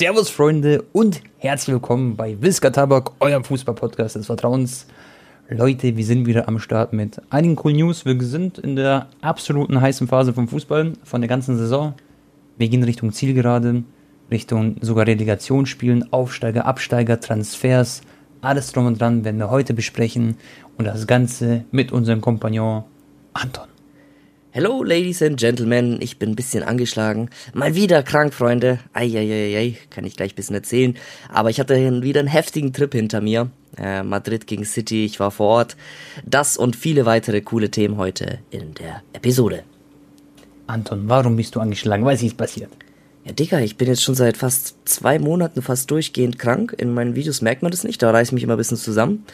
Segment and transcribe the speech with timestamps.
[0.00, 4.86] Servus, Freunde, und herzlich willkommen bei Wiska Tabak, eurem Fußball-Podcast des Vertrauens.
[5.50, 8.06] Leute, wir sind wieder am Start mit einigen coolen News.
[8.06, 11.92] Wir sind in der absoluten heißen Phase vom Fußball, von der ganzen Saison.
[12.56, 13.82] Wir gehen Richtung Zielgerade,
[14.30, 18.00] Richtung sogar Relegationsspielen, Aufsteiger, Absteiger, Transfers,
[18.40, 20.38] alles drum und dran werden wir heute besprechen
[20.78, 22.84] und das Ganze mit unserem Kompagnon
[23.34, 23.69] Anton.
[24.52, 27.30] Hello, Ladies and Gentlemen, ich bin ein bisschen angeschlagen.
[27.54, 28.80] Mal wieder krank, Freunde.
[28.92, 30.96] Eieiei, kann ich gleich ein bisschen erzählen.
[31.28, 33.50] Aber ich hatte wieder einen heftigen Trip hinter mir.
[33.78, 35.76] Äh, Madrid gegen City, ich war vor Ort.
[36.26, 39.62] Das und viele weitere coole Themen heute in der Episode.
[40.66, 42.04] Anton, warum bist du angeschlagen?
[42.04, 42.72] Was ist passiert?
[43.24, 46.74] Ja, Digga, ich bin jetzt schon seit fast zwei Monaten fast durchgehend krank.
[46.76, 49.24] In meinen Videos merkt man das nicht, da reiß ich mich immer ein bisschen zusammen.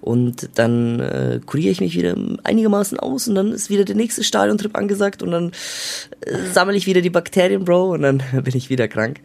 [0.00, 4.24] Und dann äh, kuriere ich mich wieder einigermaßen aus und dann ist wieder der nächste
[4.24, 5.52] Stadiontrip angesagt und dann
[6.22, 9.20] äh, sammle ich wieder die Bakterien, Bro, und dann bin ich wieder krank.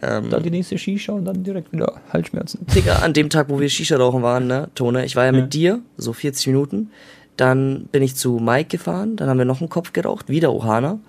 [0.00, 2.64] Ähm, dann die nächste Shisha und dann direkt wieder Halsschmerzen.
[2.74, 5.40] Digga, an dem Tag, wo wir Shisha rauchen waren, ne, Tone, ich war ja, ja.
[5.40, 6.90] mit dir, so 40 Minuten.
[7.36, 11.00] Dann bin ich zu Mike gefahren, dann haben wir noch einen Kopf geraucht, wieder Ohana.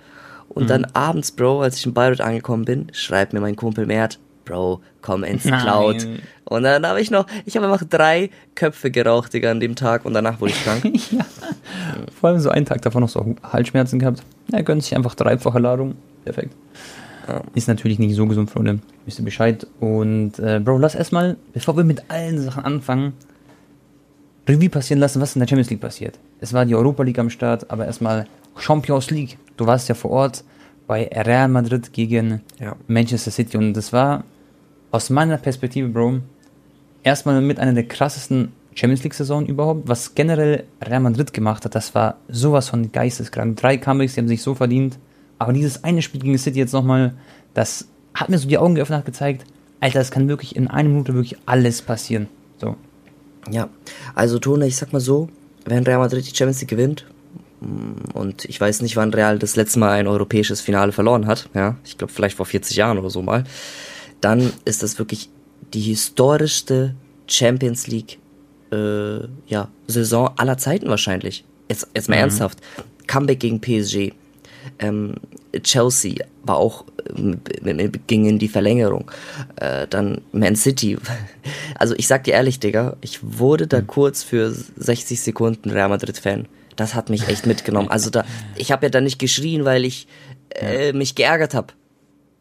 [0.49, 0.67] Und mhm.
[0.67, 4.19] dann abends, Bro, als ich in Bayreuth angekommen bin, schreibt mir mein Kumpel Mert,
[4.51, 5.97] Bro, komm ins Cloud.
[5.97, 6.19] Nein.
[6.43, 10.03] Und dann habe ich noch, ich habe einfach drei Köpfe geraucht, Digga, an dem Tag
[10.03, 10.83] und danach wurde ich krank.
[11.11, 11.25] ja.
[12.19, 14.23] Vor allem so einen Tag davon noch so Halsschmerzen gehabt.
[14.51, 15.95] Er gönnt sich einfach dreifache Ladung.
[16.25, 16.53] Perfekt.
[17.29, 17.41] Ja.
[17.55, 18.79] Ist natürlich nicht so gesund, Freunde.
[19.05, 19.65] Wisst ihr Bescheid.
[19.79, 23.13] Und äh, Bro, lass erstmal, bevor wir mit allen Sachen anfangen,
[24.49, 26.19] Revue passieren lassen, was in der Champions League passiert.
[26.41, 28.27] Es war die Europa League am Start, aber erstmal
[28.57, 29.37] Champions League.
[29.55, 30.43] Du warst ja vor Ort
[30.87, 32.75] bei Real Madrid gegen ja.
[32.87, 34.25] Manchester City und das war
[34.91, 36.19] aus meiner Perspektive, Bro,
[37.03, 39.87] erstmal mit einer der krassesten Champions League-Saisonen überhaupt.
[39.87, 43.57] Was generell Real Madrid gemacht hat, das war sowas von geisteskrank.
[43.57, 44.97] Drei Comebacks, die haben sich so verdient.
[45.39, 47.13] Aber dieses eine Spiel gegen City jetzt nochmal,
[47.53, 49.45] das hat mir so die Augen geöffnet, hat gezeigt,
[49.79, 52.27] Alter, es kann wirklich in einer Minute wirklich alles passieren.
[52.59, 52.75] So.
[53.49, 53.69] Ja,
[54.13, 55.29] also Tone, ich sag mal so,
[55.65, 57.05] wenn Real Madrid die Champions League gewinnt,
[57.61, 61.49] mm, und ich weiß nicht, wann Real das letzte Mal ein europäisches Finale verloren hat,
[61.55, 63.43] ja, ich glaube vielleicht vor 40 Jahren oder so mal,
[64.21, 65.29] dann ist das wirklich
[65.73, 66.95] die historischste
[67.27, 68.19] Champions League
[68.71, 71.43] äh, ja, Saison aller Zeiten wahrscheinlich.
[71.69, 72.21] Jetzt, jetzt mal mhm.
[72.21, 72.59] ernsthaft.
[73.07, 74.13] Comeback gegen PSG.
[74.79, 75.15] Ähm,
[75.63, 79.09] Chelsea war auch äh, ging in die Verlängerung.
[79.57, 80.97] Äh, dann Man City.
[81.75, 83.87] Also ich sag dir ehrlich, Digga, ich wurde da mhm.
[83.87, 86.47] kurz für 60 Sekunden Real Madrid Fan.
[86.75, 87.89] Das hat mich echt mitgenommen.
[87.89, 88.23] Also da,
[88.55, 90.07] ich habe ja da nicht geschrien, weil ich
[90.49, 91.73] äh, mich geärgert habe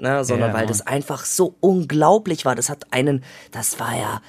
[0.01, 0.57] ne, sondern ja.
[0.57, 2.55] weil das einfach so unglaublich war.
[2.55, 3.23] Das hat einen,
[3.53, 4.23] das war ja,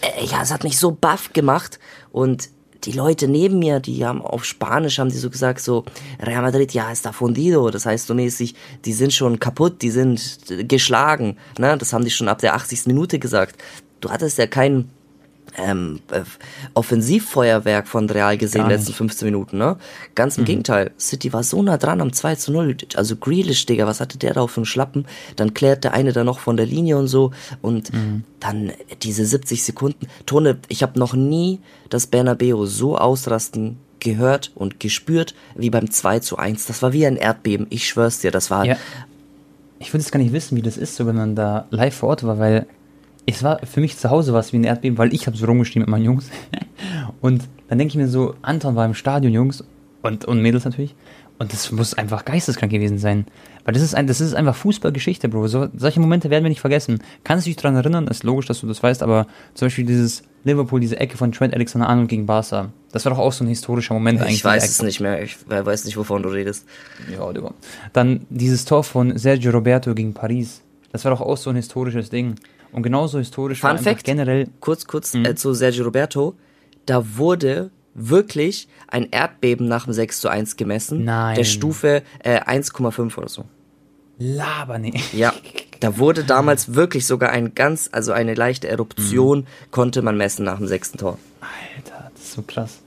[0.00, 1.78] äh, ja, es hat mich so baff gemacht
[2.10, 2.48] und
[2.84, 5.84] die Leute neben mir, die haben auf Spanisch haben die so gesagt so
[6.20, 8.54] Real Madrid ja está fundido, das heißt so mäßig,
[8.84, 10.20] die sind schon kaputt, die sind
[10.68, 12.86] geschlagen, ne, das haben die schon ab der 80.
[12.86, 13.56] Minute gesagt.
[14.00, 14.90] Du hattest ja keinen
[15.56, 16.22] ähm, äh,
[16.74, 19.76] Offensivfeuerwerk von Real gesehen, letzten 15 Minuten, ne?
[20.14, 20.46] Ganz im mhm.
[20.46, 20.90] Gegenteil.
[20.98, 22.76] City war so nah dran am 2 zu 0.
[22.96, 25.06] Also Grealish, Digga, was hatte der da auf dem Schlappen?
[25.36, 27.32] Dann klärt der eine da noch von der Linie und so.
[27.60, 28.24] Und mhm.
[28.40, 30.06] dann diese 70 Sekunden.
[30.26, 36.20] Tone, ich habe noch nie das Bernabeo so ausrasten gehört und gespürt wie beim 2
[36.20, 36.66] zu 1.
[36.66, 37.66] Das war wie ein Erdbeben.
[37.70, 38.64] Ich schwör's dir, das war.
[38.64, 38.76] Ja.
[39.78, 42.10] Ich würde jetzt gar nicht wissen, wie das ist, so wenn man da live vor
[42.10, 42.66] Ort war, weil
[43.26, 45.82] es war für mich zu Hause was wie ein Erdbeben, weil ich habe so rumgeschrieben
[45.82, 46.30] mit meinen Jungs.
[47.20, 49.64] Und dann denke ich mir so, Anton war im Stadion, Jungs
[50.02, 50.94] und, und Mädels natürlich.
[51.38, 53.26] Und das muss einfach geisteskrank gewesen sein.
[53.64, 55.48] Weil das ist, ein, das ist einfach Fußballgeschichte, Bro.
[55.48, 57.02] So, solche Momente werden wir nicht vergessen.
[57.24, 58.06] Kannst du dich daran erinnern?
[58.08, 61.54] Ist logisch, dass du das weißt, aber zum Beispiel dieses Liverpool, diese Ecke von Trent
[61.54, 62.70] Alexander-Arnold gegen Barca.
[62.90, 64.38] Das war doch auch so ein historischer Moment ich eigentlich.
[64.38, 65.22] Ich weiß es nicht mehr.
[65.22, 66.66] Ich weiß nicht, wovon du redest.
[67.10, 67.50] Ja, du.
[67.92, 70.60] Dann dieses Tor von Sergio Roberto gegen Paris.
[70.92, 72.34] Das war doch auch so ein historisches Ding.
[72.72, 74.48] Und genauso historisch Fun war Fact, generell.
[74.60, 75.24] Kurz, kurz mhm.
[75.24, 76.34] äh, zu Sergio Roberto.
[76.86, 81.04] Da wurde wirklich ein Erdbeben nach dem 6 zu 1 gemessen.
[81.04, 81.36] Nein.
[81.36, 83.44] Der Stufe äh, 1,5 oder so.
[84.18, 85.12] Laber nicht.
[85.14, 85.32] Ja.
[85.80, 89.46] Da wurde damals wirklich sogar ein ganz, also eine leichte Eruption mhm.
[89.70, 91.18] konnte man messen nach dem sechsten Tor.
[91.40, 92.80] Alter, das ist so krass.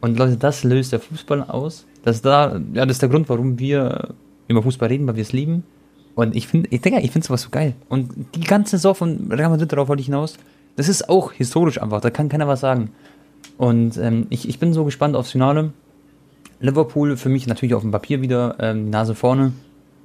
[0.00, 1.86] Und Leute, das löst der Fußball aus.
[2.02, 4.14] Das ist da, ja, das ist der Grund, warum wir
[4.46, 5.64] über Fußball reden, weil wir es lieben.
[6.14, 7.74] Und ich finde, ich denke, ich finde sowas so geil.
[7.88, 10.36] Und die ganze Saison von Real Madrid, darauf wollte ich hinaus,
[10.76, 12.90] das ist auch historisch einfach, da kann keiner was sagen.
[13.58, 15.72] Und ähm, ich, ich bin so gespannt aufs Finale.
[16.60, 19.52] Liverpool für mich natürlich auf dem Papier wieder ähm, Nase vorne.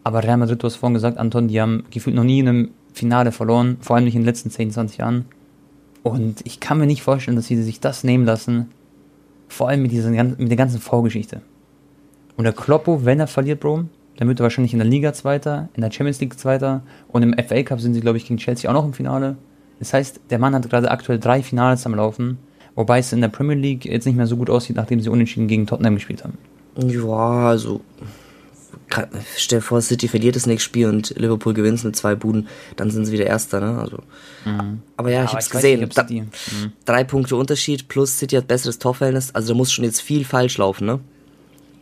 [0.04, 2.70] Aber Real Madrid, du hast vorhin gesagt, Anton, die haben gefühlt noch nie in einem
[2.94, 5.26] Finale verloren, vor allem nicht in den letzten 10, 20 Jahren.
[6.04, 8.72] Und ich kann mir nicht vorstellen, dass sie sich das nehmen lassen,
[9.48, 11.42] vor allem mit, dieser, mit der ganzen Vorgeschichte.
[12.38, 13.86] Und der Kloppo, wenn er verliert, Bro,
[14.20, 17.34] dann wird er wahrscheinlich in der Liga Zweiter, in der Champions League Zweiter und im
[17.34, 19.38] FA Cup sind sie, glaube ich, gegen Chelsea auch noch im Finale.
[19.80, 22.38] Das heißt, der Mann hat gerade aktuell drei Finals am Laufen,
[22.76, 25.48] wobei es in der Premier League jetzt nicht mehr so gut aussieht, nachdem sie unentschieden
[25.48, 26.38] gegen Tottenham gespielt haben.
[26.76, 27.80] Ja, also
[29.38, 32.92] stell dir vor, City verliert das nächste Spiel und Liverpool gewinnt mit zwei Buden, dann
[32.92, 33.80] sind sie wieder Erster, ne?
[33.80, 34.00] Also.
[34.44, 34.82] Mhm.
[34.98, 35.80] Aber ja, ich ja, hab's gesehen.
[35.80, 36.74] Nicht, da, mhm.
[36.84, 40.58] Drei Punkte Unterschied plus City hat besseres Torverhältnis, also da muss schon jetzt viel falsch
[40.58, 41.00] laufen, ne?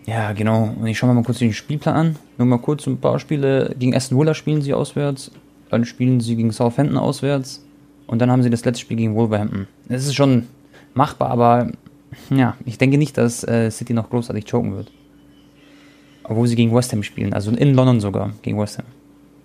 [0.08, 0.74] Ja, genau.
[0.80, 2.16] Und ich schaue mal kurz den Spielplan an.
[2.38, 3.76] Nur mal kurz ein paar Spiele.
[3.78, 5.32] Gegen Aston Villa spielen sie auswärts.
[5.70, 7.64] Dann spielen sie gegen Southampton auswärts.
[8.08, 9.68] Und dann haben sie das letzte Spiel gegen Wolverhampton.
[9.90, 10.48] Es ist schon
[10.94, 11.72] machbar, aber
[12.30, 14.90] ja, ich denke nicht, dass äh, City noch großartig choken wird.
[16.24, 17.34] Obwohl sie gegen West Ham spielen.
[17.34, 18.86] Also in London sogar gegen West Ham.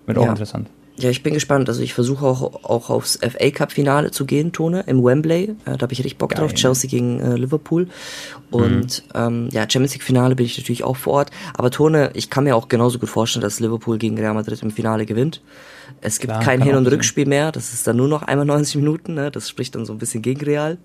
[0.05, 0.69] Wird auch interessant.
[0.97, 1.69] Ja, ich bin gespannt.
[1.69, 5.55] Also ich versuche auch, auch aufs FA Cup Finale zu gehen, Tone, im Wembley.
[5.65, 6.41] Äh, da habe ich richtig Bock Geil.
[6.41, 6.53] drauf.
[6.53, 7.87] Chelsea gegen äh, Liverpool.
[8.51, 9.19] Und mhm.
[9.19, 11.31] ähm, ja, Champions League Finale bin ich natürlich auch vor Ort.
[11.55, 14.69] Aber Tone, ich kann mir auch genauso gut vorstellen, dass Liverpool gegen Real Madrid im
[14.69, 15.41] Finale gewinnt.
[16.01, 17.51] Es gibt Klar, kein Hin- und Rückspiel mehr.
[17.51, 19.15] Das ist dann nur noch einmal 90 Minuten.
[19.15, 19.31] Ne?
[19.31, 20.77] Das spricht dann so ein bisschen gegen Real.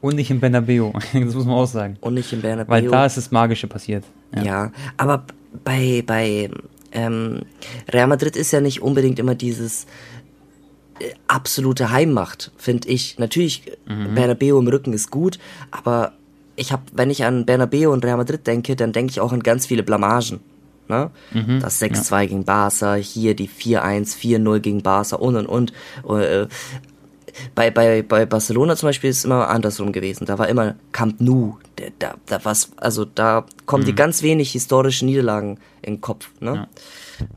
[0.00, 1.96] Und nicht im Bernabeu, das muss man auch sagen.
[2.00, 2.70] Und nicht im Bernabeu.
[2.70, 4.04] Weil da ist das Magische passiert.
[4.36, 5.24] Ja, ja aber
[5.64, 6.50] bei, bei
[6.92, 7.42] ähm,
[7.88, 9.86] Real Madrid ist ja nicht unbedingt immer dieses
[11.00, 13.18] äh, absolute Heimmacht, finde ich.
[13.18, 14.14] Natürlich, mhm.
[14.14, 15.38] Bernabeu im Rücken ist gut,
[15.70, 16.12] aber
[16.56, 19.42] ich habe, wenn ich an Bernabeu und Real Madrid denke, dann denke ich auch an
[19.42, 20.40] ganz viele Blamagen.
[20.88, 21.10] Ne?
[21.32, 22.26] Mhm, das 6-2 ja.
[22.26, 25.72] gegen Barca, hier die 4-1, 4-0 gegen Barca und und und.
[26.20, 26.48] Äh,
[27.54, 30.26] bei, bei, bei Barcelona zum Beispiel ist es immer andersrum gewesen.
[30.26, 31.58] Da war immer Camp Nou.
[31.98, 33.86] Da, da, was, also da kommen mhm.
[33.86, 36.30] die ganz wenig historische Niederlagen in den Kopf.
[36.40, 36.54] Ne?
[36.54, 36.68] Ja.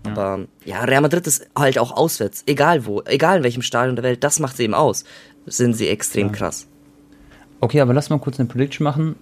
[0.05, 0.11] Ja.
[0.11, 2.43] Aber ja, Real Madrid ist halt auch auswärts.
[2.45, 5.03] Egal wo, egal in welchem Stadion der Welt, das macht sie eben aus.
[5.45, 6.33] Sind sie extrem ja.
[6.33, 6.67] krass.
[7.59, 9.15] Okay, aber lass mal kurz eine Prediction machen.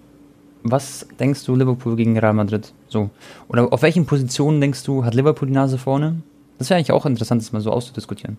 [0.63, 2.73] Was denkst du Liverpool gegen Real Madrid?
[2.87, 3.09] So.
[3.47, 6.21] Oder auf welchen Positionen denkst du, hat Liverpool die Nase vorne?
[6.57, 8.37] Das wäre eigentlich auch interessant, das mal so auszudiskutieren.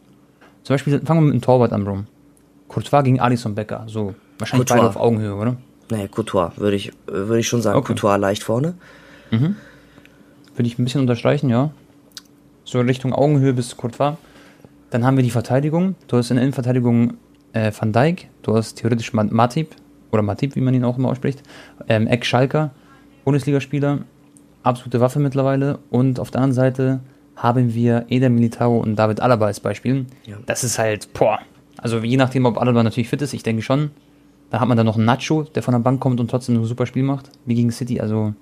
[0.62, 2.04] Zum Beispiel, fangen wir mit dem Torwart an, Bro.
[2.68, 3.84] Courtois gegen Alisson Becker.
[3.86, 4.86] So, wahrscheinlich Courtois.
[4.86, 5.56] beide auf Augenhöhe, oder?
[5.90, 7.78] Nee, Courtois, würde ich, würde ich schon sagen.
[7.78, 7.88] Okay.
[7.88, 8.74] Courtois leicht vorne.
[9.30, 9.56] Mhm.
[10.54, 11.70] Würde ich ein bisschen unterstreichen, ja.
[12.64, 14.16] So Richtung Augenhöhe bis Courtois.
[14.90, 15.96] Dann haben wir die Verteidigung.
[16.08, 17.14] Du hast in der Innenverteidigung
[17.52, 19.74] äh, Van Dijk, du hast theoretisch Matip,
[20.12, 21.42] oder Matip, wie man ihn auch immer ausspricht,
[21.88, 22.70] ähm, Eck Schalker,
[23.24, 24.00] Bundesligaspieler,
[24.62, 25.78] absolute Waffe mittlerweile.
[25.90, 27.00] Und auf der anderen Seite
[27.36, 30.06] haben wir Eder Militao und David Alaba als Beispiel.
[30.26, 30.36] Ja.
[30.46, 31.38] Das ist halt, boah,
[31.78, 33.90] also je nachdem, ob Alaba natürlich fit ist, ich denke schon.
[34.50, 36.64] Da hat man dann noch einen Nacho, der von der Bank kommt und trotzdem ein
[36.64, 38.00] super Spiel macht, wie gegen City.
[38.00, 38.34] Also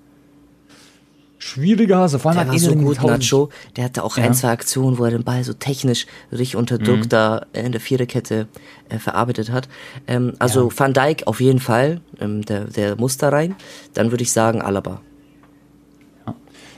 [1.38, 2.18] schwieriger Hase.
[2.18, 3.50] Vor allem der war so gut, Nacho.
[3.76, 4.24] Der hatte auch ja.
[4.24, 7.08] ein, zwei Aktionen, wo er den Ball so technisch richtig unter Druck mhm.
[7.08, 8.48] da in der Viererkette
[8.88, 9.68] äh, verarbeitet hat.
[10.06, 10.78] Ähm, also ja.
[10.78, 13.54] Van Dijk auf jeden Fall, ähm, der, der muss da rein.
[13.94, 15.00] Dann würde ich sagen Alaba.
[16.26, 16.34] Ja.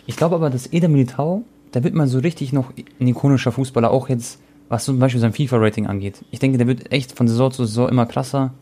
[0.06, 3.91] Ich glaube aber, dass Eder Militao, da wird man so richtig noch ein ikonischer Fußballer,
[3.91, 6.25] auch jetzt was zum Beispiel sein FIFA-Rating angeht.
[6.31, 8.53] Ich denke, der wird echt von Saison zu Saison immer krasser.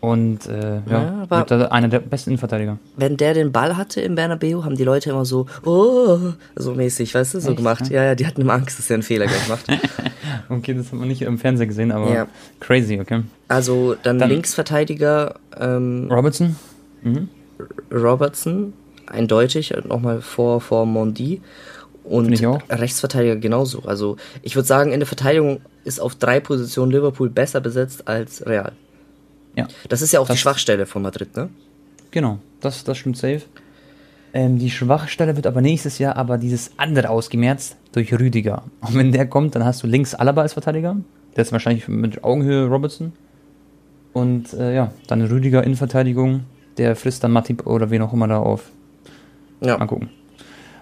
[0.00, 2.78] Und äh, ja, ja da einer der besten Innenverteidiger.
[2.96, 6.18] Wenn der den Ball hatte im Bernabeu, haben die Leute immer so, oh,
[6.56, 7.90] so mäßig, weißt du, so echt, gemacht.
[7.90, 7.96] Ja?
[7.96, 9.66] ja, ja, die hatten immer Angst, dass er einen Fehler gemacht.
[10.48, 12.26] okay, das hat man nicht im Fernseher gesehen, aber ja.
[12.60, 13.22] crazy, okay.
[13.48, 16.56] Also dann, dann Linksverteidiger ähm, Robertson.
[17.02, 17.28] Mhm.
[17.92, 18.72] Robertson,
[19.06, 21.42] eindeutig, nochmal vor, vor Mondi.
[22.02, 23.82] Und Rechtsverteidiger genauso.
[23.84, 28.44] Also ich würde sagen, in der Verteidigung ist auf drei Positionen Liverpool besser besetzt als
[28.46, 28.72] Real.
[29.56, 29.68] Ja.
[29.88, 31.50] Das ist ja auch das die Schwachstelle von Madrid, ne?
[32.10, 33.42] Genau, das, das stimmt safe.
[34.32, 38.62] Ähm, die Schwachstelle wird aber nächstes Jahr aber dieses andere ausgemerzt durch Rüdiger.
[38.80, 40.96] Und wenn der kommt, dann hast du links Alaba als Verteidiger.
[41.36, 43.12] Der ist wahrscheinlich mit Augenhöhe Robertson.
[44.12, 46.44] Und äh, ja, dann Rüdiger in Verteidigung.
[46.78, 48.70] Der frisst dann Matip oder wen auch immer da auf.
[49.60, 49.78] Ja.
[49.78, 50.10] Mal gucken.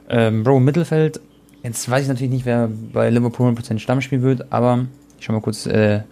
[0.09, 1.21] Ähm, Bro, Mittelfeld.
[1.63, 4.87] Jetzt weiß ich natürlich nicht, wer bei Liverpool 100% Stammspiel wird, aber
[5.19, 6.03] ich schau mal kurz äh,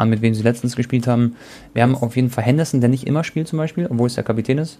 [0.00, 1.36] an, mit wem sie letztens gespielt haben.
[1.74, 4.24] Wir haben auf jeden Fall Henderson, der nicht immer spielt zum Beispiel, obwohl es der
[4.24, 4.78] Kapitän ist.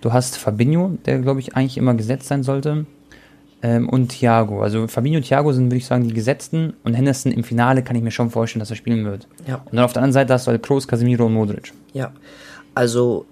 [0.00, 2.86] Du hast Fabinho, der glaube ich eigentlich immer gesetzt sein sollte.
[3.62, 4.62] Ähm, und Thiago.
[4.62, 6.74] Also Fabinho und Thiago sind, würde ich sagen, die Gesetzten.
[6.84, 9.26] Und Henderson im Finale kann ich mir schon vorstellen, dass er spielen wird.
[9.46, 9.56] Ja.
[9.56, 11.72] Und dann auf der anderen Seite hast du halt Kroos, Casemiro und Modric.
[11.94, 12.12] Ja.
[12.74, 13.24] Also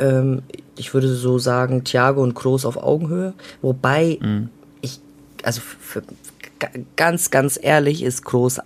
[0.00, 0.42] ähm,
[0.76, 3.34] ich würde so sagen, Thiago und Kroos auf Augenhöhe.
[3.60, 4.48] Wobei mhm.
[4.80, 5.00] ich,
[5.44, 6.02] also für,
[6.96, 8.60] ganz, ganz ehrlich ist Kroos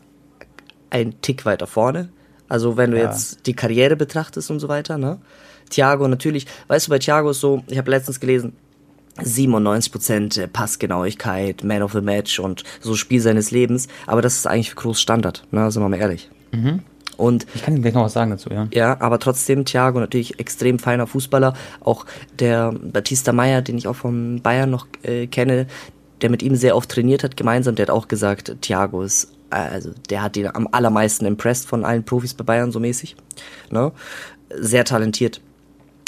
[0.91, 2.09] ein Tick weiter vorne.
[2.49, 3.05] Also wenn du ja.
[3.05, 5.19] jetzt die Karriere betrachtest und so weiter, ne?
[5.71, 8.53] Thiago natürlich, weißt du, bei Thiago ist so, ich habe letztens gelesen,
[9.19, 14.71] 97% Passgenauigkeit, Man of the Match und so Spiel seines Lebens, aber das ist eigentlich
[14.71, 15.71] für Kroos Standard, ne?
[15.71, 16.31] Sind wir mal ehrlich.
[16.53, 16.83] Mhm.
[17.17, 18.69] Und ich kann Ihnen gleich noch was sagen dazu, ja.
[18.73, 21.55] Ja, aber trotzdem Thiago natürlich extrem feiner Fußballer.
[21.81, 22.05] Auch
[22.39, 25.67] der Batista Meyer, den ich auch von Bayern noch äh, kenne,
[26.21, 29.93] der mit ihm sehr oft trainiert hat gemeinsam, der hat auch gesagt, Thiago ist, also
[30.11, 33.17] der hat ihn am allermeisten impressed von allen Profis bei Bayern so mäßig.
[33.71, 33.93] Ne?
[34.51, 35.41] Sehr talentiert.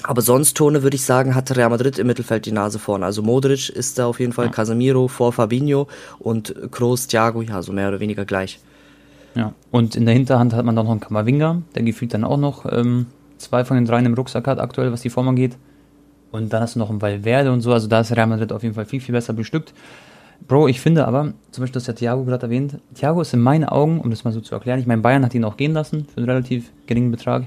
[0.04, 3.04] Aber sonst, Tone, würde ich sagen, hat Real Madrid im Mittelfeld die Nase vorne.
[3.04, 4.52] Also Modric ist da auf jeden Fall, ja.
[4.52, 5.88] Casemiro vor Fabinho
[6.21, 8.61] und Kroos, Thiago, ja, so mehr oder weniger gleich.
[9.35, 12.38] Ja, und in der Hinterhand hat man dann noch einen Kamavinga, der gefühlt dann auch
[12.38, 13.07] noch ähm,
[13.38, 15.57] zwei von den dreien im Rucksack hat aktuell, was die Form angeht.
[16.30, 18.62] Und dann hast du noch einen Valverde und so, also da ist Real Madrid auf
[18.62, 19.73] jeden Fall viel, viel besser bestückt.
[20.47, 23.64] Bro, ich finde aber, zum Beispiel, das hat Thiago gerade erwähnt, Thiago ist in meinen
[23.64, 26.07] Augen, um das mal so zu erklären, ich meine, Bayern hat ihn auch gehen lassen
[26.07, 27.45] für einen relativ geringen Betrag.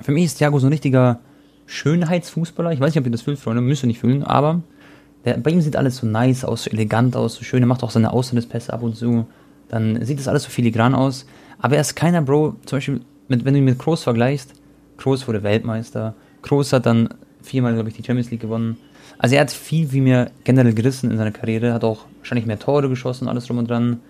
[0.00, 1.20] Für mich ist Thiago so ein richtiger
[1.66, 2.72] Schönheitsfußballer.
[2.72, 4.62] Ich weiß nicht, ob ihr das fühlt, Freunde, müsst ihr nicht fühlen, aber
[5.24, 7.62] der, bei ihm sieht alles so nice aus, so elegant aus, so schön.
[7.62, 9.26] Er macht auch seine Auslandspässe ab und zu.
[9.68, 11.26] Dann sieht das alles so filigran aus.
[11.58, 14.54] Aber er ist keiner, Bro, zum Beispiel, mit, wenn du ihn mit Kroos vergleichst,
[14.96, 16.14] Kroos wurde Weltmeister.
[16.42, 17.08] Kroos hat dann
[17.40, 18.76] viermal, glaube ich, die Champions League gewonnen.
[19.18, 22.58] Also er hat viel wie mir generell gerissen in seiner Karriere, hat auch wahrscheinlich mehr
[22.58, 24.00] Tore geschossen, alles drum und dran.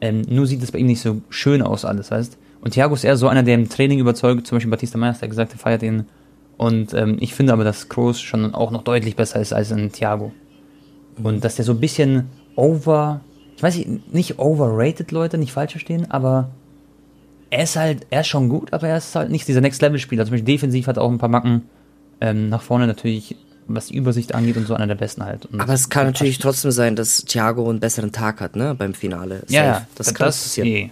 [0.00, 3.04] Ähm, nur sieht es bei ihm nicht so schön aus, alles, weißt Und Thiago ist
[3.04, 5.82] eher so einer, der im Training überzeugt, zum Beispiel Batista Meister, der gesagt, er feiert
[5.82, 6.06] ihn
[6.58, 9.92] und ähm, ich finde aber, dass Kroos schon auch noch deutlich besser ist als ein
[9.92, 10.32] Thiago.
[11.22, 12.26] Und dass der so ein bisschen
[12.56, 13.20] over,
[13.56, 16.50] ich weiß nicht, nicht overrated, Leute, nicht falsch verstehen, aber
[17.50, 20.24] er ist halt, er ist schon gut, aber er ist halt nicht dieser Next-Level-Spieler.
[20.24, 21.62] Zum Beispiel defensiv hat er auch ein paar Macken.
[22.20, 23.36] Ähm, nach vorne natürlich,
[23.68, 25.46] was die Übersicht angeht und so, einer der besten halt.
[25.46, 28.94] Und aber es kann natürlich trotzdem sein, dass Thiago einen besseren Tag hat, ne, beim
[28.94, 29.40] Finale.
[29.40, 29.52] Safe.
[29.52, 30.68] Ja, ja, das, das kann das passieren.
[30.68, 30.90] Eh.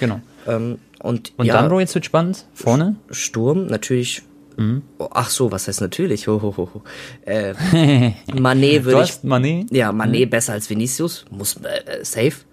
[0.00, 0.20] Genau.
[0.46, 2.46] Ähm, und und ja, dann, Bro, jetzt wird spannend.
[2.54, 2.96] Vorne?
[3.10, 4.22] Sturm, natürlich
[4.56, 4.82] Mhm.
[5.12, 6.28] Ach so, was heißt natürlich?
[6.28, 6.82] Ho, ho, ho.
[7.24, 7.52] Äh,
[8.32, 9.12] Mané würde ich.
[9.24, 9.66] Mané?
[9.70, 10.30] Ja, Mané mhm.
[10.30, 11.24] besser als Vinicius.
[11.30, 12.44] Muss äh, safe.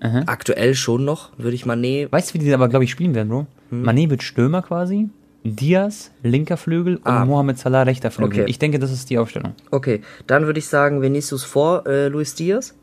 [0.00, 0.24] Aha.
[0.26, 2.10] Aktuell schon noch, würde ich Mané.
[2.10, 3.46] Weißt du, wie die aber, glaube ich, spielen werden, Bro?
[3.70, 3.82] Hm.
[3.82, 5.08] Mané wird Stürmer quasi.
[5.54, 7.24] Diaz, linker Flügel und ah.
[7.24, 8.40] Mohamed Salah, rechter Flügel.
[8.40, 8.50] Okay.
[8.50, 9.52] Ich denke, das ist die Aufstellung.
[9.70, 12.74] Okay, dann würde ich sagen, Vinicius vor äh, Luis Diaz.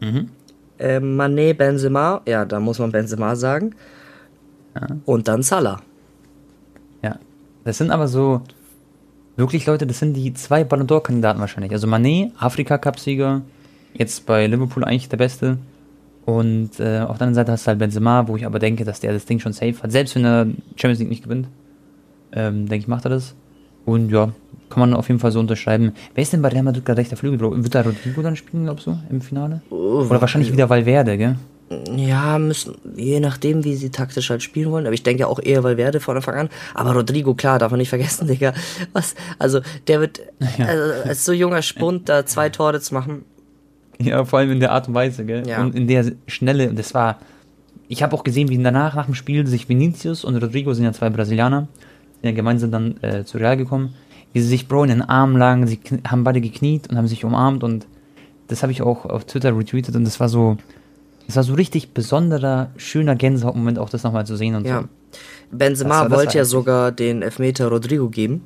[0.00, 0.28] Mhm.
[0.78, 3.74] Äh, Mané, Benzema, ja, da muss man Benzema sagen.
[4.74, 4.86] Ja.
[5.06, 5.80] Und dann Salah.
[7.68, 8.40] Das sind aber so
[9.36, 11.70] wirklich Leute, das sind die zwei Ballon d'Or-Kandidaten wahrscheinlich.
[11.72, 13.42] Also Manet, Afrika-Cup-Sieger,
[13.92, 15.58] jetzt bei Liverpool eigentlich der Beste.
[16.24, 19.00] Und äh, auf der anderen Seite hast du halt Benzema, wo ich aber denke, dass
[19.00, 19.92] der das Ding schon safe hat.
[19.92, 21.48] Selbst wenn er Champions League nicht gewinnt,
[22.32, 23.34] ähm, denke ich, macht er das.
[23.84, 24.32] Und ja,
[24.68, 25.92] kann man auf jeden Fall so unterschreiben.
[26.14, 27.40] Wer ist denn bei Real Madrid gerade rechter Flügel?
[27.40, 29.62] Wird da Rodrigo dann spielen, glaubst du, im Finale?
[29.70, 31.36] Oh, Oder wahrscheinlich wieder Valverde, gell?
[31.94, 34.86] Ja, müssen, je nachdem, wie sie taktisch halt spielen wollen.
[34.86, 36.48] Aber ich denke ja auch eher Valverde von Anfang an.
[36.74, 38.54] Aber Rodrigo, klar, darf man nicht vergessen, Digga.
[38.92, 39.14] Was?
[39.38, 40.20] Also, der wird,
[40.58, 40.66] ja.
[40.66, 43.24] also, als so junger Spund da zwei Tore zu machen.
[44.00, 45.46] Ja, vor allem in der Art und Weise, gell?
[45.46, 45.60] Ja.
[45.60, 47.18] Und in der Schnelle, und das war,
[47.88, 50.92] ich habe auch gesehen, wie danach, nach dem Spiel, sich Vinicius und Rodrigo sind ja
[50.92, 51.68] zwei Brasilianer,
[52.22, 53.94] ja gemeinsam dann äh, zu Real gekommen,
[54.32, 57.24] wie sie sich, Bro, in den Arm lagen, sie haben beide gekniet und haben sich
[57.24, 57.86] umarmt und
[58.48, 60.56] das habe ich auch auf Twitter retweetet und das war so,
[61.26, 64.82] es war so richtig besonderer, schöner Gänsehautmoment, auch das nochmal zu sehen und ja.
[64.82, 64.88] so.
[65.50, 68.42] Benzema wollte ja sogar den Elfmeter Rodrigo geben.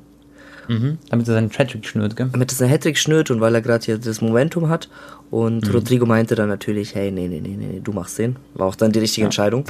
[0.69, 2.29] Mhm, damit er seinen Hattrick schnürt, gell?
[2.31, 4.87] Damit er seinen Hattrick schnürt und weil er gerade hier das Momentum hat.
[5.29, 5.73] Und mhm.
[5.73, 8.37] Rodrigo meinte dann natürlich, hey, nee, nee, nee, nee, du machst den.
[8.53, 9.27] War auch dann die richtige ja.
[9.27, 9.65] Entscheidung.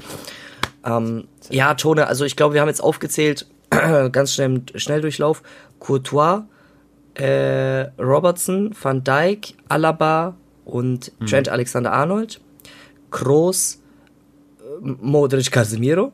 [0.86, 3.48] Ähm, ja, Tone, also ich glaube, wir haben jetzt aufgezählt,
[4.12, 5.44] ganz schnell im Schnelldurchlauf,
[5.80, 6.44] Courtois,
[7.16, 11.26] äh, Robertson, Van Dijk, Alaba und mhm.
[11.26, 12.40] Trent Alexander-Arnold.
[13.12, 13.80] Kroos,
[14.82, 16.12] Modric, Casemiro,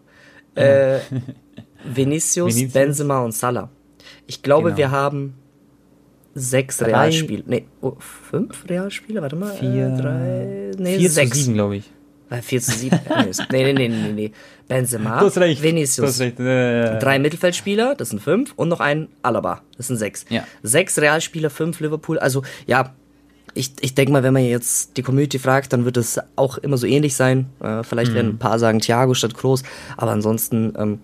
[0.56, 1.00] äh,
[1.86, 3.70] Vinicius, Vinicius, Benzema und Salah.
[4.28, 4.78] Ich glaube, genau.
[4.78, 5.34] wir haben
[6.36, 7.44] sechs Realspiele.
[7.48, 9.22] Nee, oh, fünf Realspiele?
[9.22, 9.54] Warte mal.
[9.54, 11.52] Vier, äh, drei, nee, vier sechs.
[11.52, 11.92] glaube ich.
[12.30, 13.00] Äh, vier zu sieben.
[13.52, 14.32] nee, nee, nee, nee, nee.
[14.68, 16.20] Benzema, recht, Vinicius.
[16.20, 18.54] Recht, äh, drei Mittelfeldspieler, das sind fünf.
[18.56, 20.26] Und noch ein Alaba, das sind sechs.
[20.30, 20.44] Ja.
[20.62, 22.20] Sechs Realspieler, fünf Liverpool.
[22.20, 22.94] Also, ja,
[23.56, 26.78] ich, ich denke mal, wenn man jetzt die Community fragt, dann wird es auch immer
[26.78, 27.48] so ähnlich sein.
[27.60, 28.16] Äh, vielleicht mhm.
[28.16, 29.64] werden ein paar sagen Thiago statt Groß,
[29.98, 31.00] aber ansonsten ähm,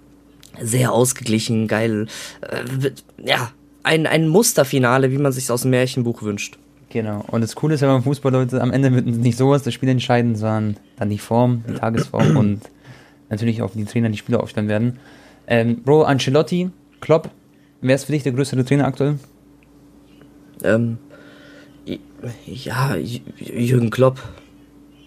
[0.62, 2.08] sehr ausgeglichen, geil.
[2.42, 2.92] Äh,
[3.24, 3.52] ja,
[3.84, 6.58] ein, ein Musterfinale, wie man sich aus dem Märchenbuch wünscht.
[6.96, 7.26] Genau.
[7.30, 9.90] Und das Coole ist ja beim Fußball, Leute, am Ende wird nicht sowas das Spiel
[9.90, 12.62] entscheiden, sondern dann die Form, die Tagesform und
[13.30, 14.98] natürlich auch die Trainer, die Spieler aufstellen werden.
[15.46, 16.70] Ähm, Bro, Ancelotti,
[17.02, 17.32] Klopp,
[17.82, 19.20] wer ist für dich der größere Trainer aktuell?
[20.64, 20.98] Ähm,
[22.46, 24.22] ja, Jürgen Klopp.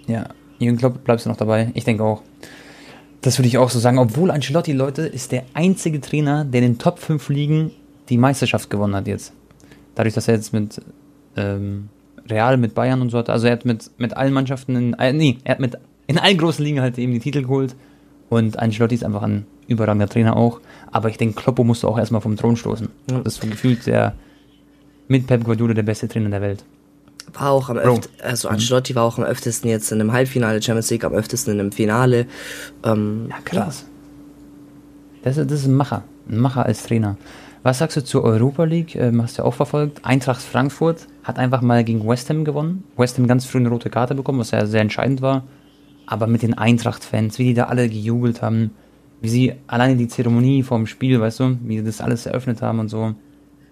[0.08, 0.26] Ja,
[0.58, 1.70] Jürgen Klopp bleibst du noch dabei.
[1.72, 2.20] Ich denke auch.
[3.22, 3.96] Das würde ich auch so sagen.
[3.96, 7.70] Obwohl Ancelotti, Leute, ist der einzige Trainer, der in den Top 5 Ligen
[8.10, 9.32] die Meisterschaft gewonnen hat jetzt.
[9.94, 10.82] Dadurch, dass er jetzt mit
[11.36, 11.88] ähm,
[12.28, 13.30] Real, mit Bayern und so hat.
[13.30, 16.38] Also er hat mit, mit allen Mannschaften, in, äh, nee, er hat mit in allen
[16.38, 17.76] großen Ligen halt eben die Titel geholt.
[18.28, 20.60] Und Ancelotti ist einfach ein überragender Trainer auch.
[20.90, 22.88] Aber ich denke, Kloppo musste auch erstmal vom Thron stoßen.
[23.10, 23.20] Ja.
[23.20, 24.14] Das ist gefühlt der
[25.06, 26.64] mit Pep Guardiola der beste Trainer der Welt.
[27.32, 30.90] War auch am öftesten, also Ancelotti war auch am öftesten jetzt in einem Halbfinale Champions
[30.90, 32.26] League, am öftesten in einem Finale.
[32.84, 33.84] Ähm, ja, krass.
[35.22, 36.04] Das, ist, das ist ein Macher.
[36.28, 37.16] Ein Macher als Trainer.
[37.62, 38.94] Was sagst du zur Europa League?
[38.94, 40.04] Ähm, hast du ja auch verfolgt.
[40.04, 42.84] Eintracht Frankfurt hat einfach mal gegen West Ham gewonnen.
[42.96, 45.44] West Ham ganz früh eine rote Karte bekommen, was ja sehr entscheidend war.
[46.06, 48.70] Aber mit den Eintracht-Fans, wie die da alle gejubelt haben,
[49.20, 52.78] wie sie alleine die Zeremonie vorm Spiel, weißt du, wie sie das alles eröffnet haben
[52.78, 53.14] und so.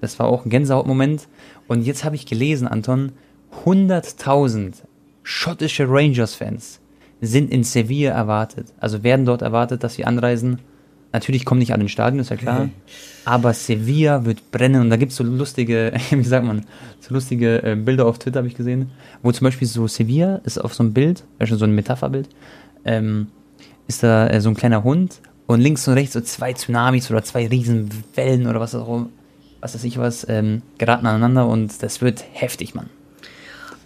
[0.00, 1.28] Das war auch ein Gänsehautmoment.
[1.68, 3.12] Und jetzt habe ich gelesen, Anton,
[3.64, 4.82] 100.000
[5.22, 6.80] schottische Rangers-Fans
[7.20, 8.72] sind in Sevilla erwartet.
[8.78, 10.60] Also werden dort erwartet, dass sie anreisen.
[11.16, 12.68] Natürlich kommen nicht alle ins Stadion, ist ja klar.
[13.24, 16.66] Aber Sevilla wird brennen und da gibt es so lustige, wie sagt man,
[17.00, 18.90] so lustige äh, Bilder auf Twitter habe ich gesehen,
[19.22, 22.28] wo zum Beispiel so Sevilla ist auf so einem Bild, also so ein Metapherbild,
[22.84, 23.28] ähm,
[23.88, 27.24] ist da äh, so ein kleiner Hund und links und rechts so zwei Tsunamis oder
[27.24, 29.06] zwei Riesenwellen oder was auch
[29.62, 32.90] was weiß ich was, ähm, geraten aneinander und das wird heftig, Mann.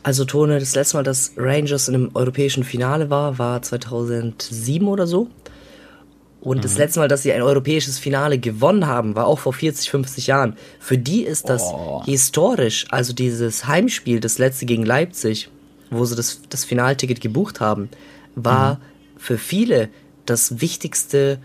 [0.02, 5.06] Also Tone, das letzte Mal, dass Rangers in einem europäischen Finale war, war 2007 oder
[5.06, 5.28] so.
[6.40, 6.62] Und mhm.
[6.62, 10.26] das letzte Mal, dass sie ein europäisches Finale gewonnen haben, war auch vor 40, 50
[10.26, 10.56] Jahren.
[10.78, 12.02] Für die ist das oh.
[12.04, 15.50] historisch, also dieses Heimspiel, das letzte gegen Leipzig,
[15.90, 17.90] wo sie das, das Finalticket gebucht haben,
[18.34, 18.78] war mhm.
[19.18, 19.88] für viele
[20.24, 21.38] das wichtigste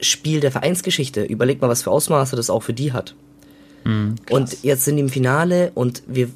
[0.00, 1.22] Spiel der Vereinsgeschichte.
[1.22, 3.14] Überleg mal, was für Ausmaße das auch für die hat.
[3.84, 6.30] Mhm, und jetzt sind die im Finale und wir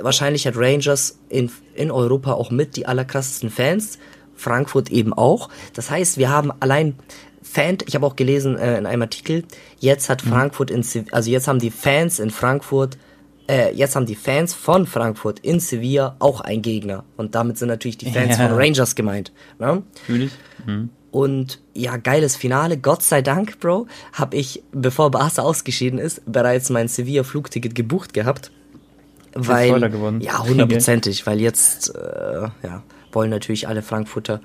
[0.00, 3.98] wahrscheinlich hat Rangers in, in Europa auch mit die allerkrassesten Fans.
[4.36, 5.50] Frankfurt eben auch.
[5.74, 6.94] Das heißt, wir haben allein
[7.42, 9.44] Fan, ich habe auch gelesen äh, in einem Artikel,
[9.78, 10.30] jetzt hat mhm.
[10.30, 12.98] Frankfurt in also jetzt haben die Fans in Frankfurt
[13.50, 17.68] äh, jetzt haben die Fans von Frankfurt in Sevilla auch einen Gegner und damit sind
[17.68, 18.46] natürlich die Fans ja.
[18.46, 19.32] von Rangers gemeint.
[19.58, 19.82] Ja?
[20.06, 20.32] Natürlich.
[20.66, 20.90] Mhm.
[21.10, 22.78] Und ja, geiles Finale.
[22.78, 28.52] Gott sei Dank, Bro, habe ich, bevor Barca ausgeschieden ist, bereits mein Sevilla-Flugticket gebucht gehabt.
[29.32, 29.80] Weil,
[30.20, 32.82] ja, hundertprozentig, weil jetzt, äh, ja,
[33.12, 34.40] wollen natürlich alle Frankfurter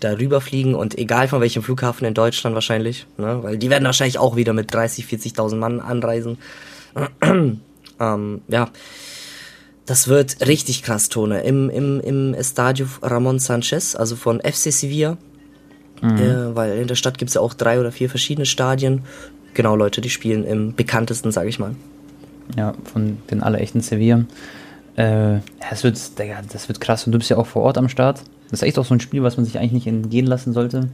[0.00, 4.18] da rüberfliegen und egal von welchem Flughafen in Deutschland wahrscheinlich, ne, weil die werden wahrscheinlich
[4.18, 6.38] auch wieder mit 30, 40.000 Mann anreisen.
[8.00, 8.70] ähm, ja,
[9.86, 11.42] das wird richtig krass, Tone.
[11.42, 15.18] Im, im, im Estadio Ramon Sanchez, also von FC Sevilla,
[16.04, 16.18] Mhm.
[16.18, 19.02] Äh, weil in der Stadt gibt es ja auch drei oder vier verschiedene Stadien.
[19.54, 21.74] Genau, Leute, die spielen im bekanntesten, sage ich mal.
[22.56, 24.24] Ja, von den aller echten Sevilla.
[24.96, 25.38] Äh,
[25.70, 25.98] das, wird,
[26.52, 28.22] das wird krass und du bist ja auch vor Ort am Start.
[28.54, 30.90] Das ist echt auch so ein Spiel, was man sich eigentlich nicht entgehen lassen sollte.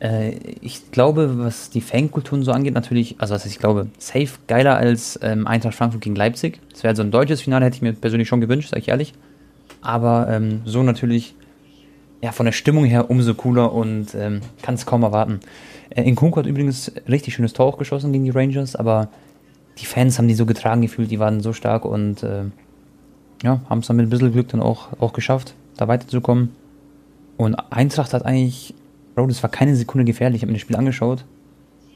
[0.00, 4.76] Äh, ich glaube, was die Fankulturen so angeht, natürlich, also was ich glaube, safe geiler
[4.76, 6.58] als ähm, Eintracht Frankfurt gegen Leipzig.
[6.72, 9.14] Das wäre so ein deutsches Finale, hätte ich mir persönlich schon gewünscht, sage ich ehrlich.
[9.82, 11.36] Aber ähm, so natürlich
[12.20, 15.38] ja, von der Stimmung her umso cooler und ähm, kann es kaum erwarten.
[15.90, 19.10] Äh, in Kunku hat übrigens richtig schönes Tor auch geschossen gegen die Rangers, aber
[19.78, 22.46] die Fans haben die so getragen gefühlt, die waren so stark und äh,
[23.44, 26.63] ja, haben es dann mit ein bisschen Glück dann auch, auch geschafft, da weiterzukommen.
[27.36, 28.74] Und Eintracht hat eigentlich,
[29.14, 30.36] Bro, das war keine Sekunde gefährlich.
[30.36, 31.24] Ich habe mir das Spiel angeschaut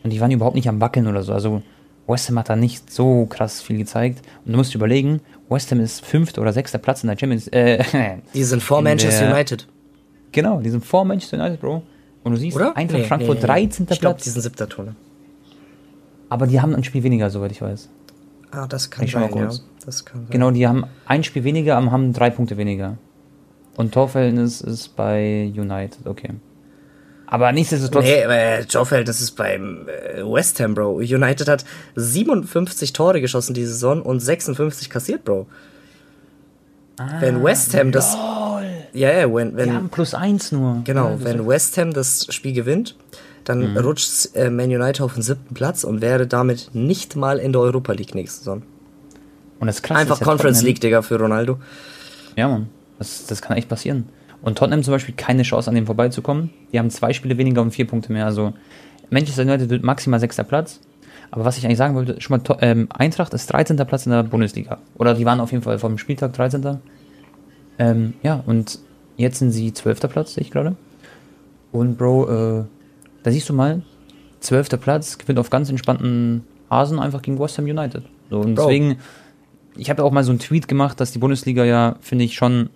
[0.03, 1.33] und die waren überhaupt nicht am Wackeln oder so.
[1.33, 1.63] Also
[2.07, 4.23] West Ham hat da nicht so krass viel gezeigt.
[4.45, 7.49] Und du musst überlegen, West Ham ist fünfter oder sechster Platz in der Champions.
[7.49, 7.85] Äh,
[8.35, 9.67] die sind vor Manchester United.
[10.33, 11.83] Genau, die sind vor Manchester United, Bro.
[12.25, 12.77] Und du siehst, Oder?
[12.77, 13.87] Eintracht nee, Frankfurt nee, nee, 13.
[13.91, 14.97] Ich glaube, die sind siebter Tonne.
[16.29, 17.89] Aber die haben ein Spiel weniger, soweit ich weiß.
[18.51, 19.51] Ah, das kann, sein, ja.
[19.85, 20.31] das kann sein.
[20.31, 22.97] Genau, die haben ein Spiel weniger, aber haben drei Punkte weniger.
[23.79, 26.31] Und Torverhältnis ist bei United, okay.
[27.27, 28.05] Aber nichtsdestotrotz.
[28.05, 30.97] Nee, aber Torverhältnis ist beim äh, West Ham, Bro.
[30.97, 31.65] United hat
[31.95, 35.47] 57 Tore geschossen diese Saison und 56 kassiert, Bro.
[36.99, 38.15] Ah, Wenn West Ham das.
[38.95, 39.73] Ja, ja, wenn, wenn.
[39.73, 40.81] Haben plus eins nur.
[40.83, 42.97] Genau, ja, wenn West Ham das Spiel gewinnt,
[43.45, 43.77] dann mhm.
[43.77, 47.63] rutscht äh, Man United auf den siebten Platz und wäre damit nicht mal in der
[47.63, 48.63] Europa League nächste Saison.
[49.61, 49.99] Und das ist krass.
[49.99, 51.61] Einfach Conference League, Digga, für Ronaldo.
[52.35, 52.71] Ja, Mann.
[52.99, 54.09] Das, das kann echt passieren.
[54.43, 56.51] Und Tottenham zum Beispiel keine Chance, an dem vorbeizukommen.
[56.73, 58.27] Die haben zwei Spiele weniger und vier Punkte mehr.
[58.27, 58.53] Also
[59.11, 60.81] Manchester United wird maximal sechster Platz.
[61.31, 63.77] Aber was ich eigentlich sagen wollte, schon mal, ähm, Eintracht ist 13.
[63.77, 64.79] Platz in der Bundesliga.
[64.97, 66.79] Oder die waren auf jeden Fall vom Spieltag 13.
[67.79, 68.79] Ähm, ja, und
[69.17, 70.01] jetzt sind sie 12.
[70.09, 70.77] Platz, sehe ich gerade.
[71.73, 72.65] Und Bro, äh,
[73.23, 73.83] da siehst du mal,
[74.41, 74.81] 12.
[74.81, 78.05] Platz gewinnt auf ganz entspannten Hasen einfach gegen West Ham United.
[78.31, 78.67] So, und Bro.
[78.67, 78.97] deswegen,
[79.77, 82.71] ich habe auch mal so einen Tweet gemacht, dass die Bundesliga ja, finde ich, schon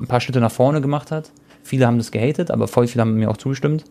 [0.00, 1.30] ein paar Schritte nach vorne gemacht hat.
[1.62, 3.84] Viele haben das gehatet, aber voll viele haben mir auch zugestimmt.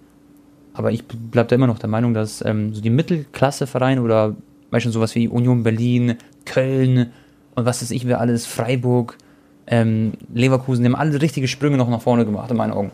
[0.74, 4.36] Aber ich bleibe da immer noch der Meinung, dass ähm, so die Mittelklasse-Vereine oder
[4.70, 7.12] beispielsweise sowas wie Union Berlin, Köln
[7.56, 9.18] und was weiß ich, wer alles, Freiburg,
[9.66, 12.92] ähm, Leverkusen, die haben alle richtige Sprünge noch nach vorne gemacht, in meinen Augen.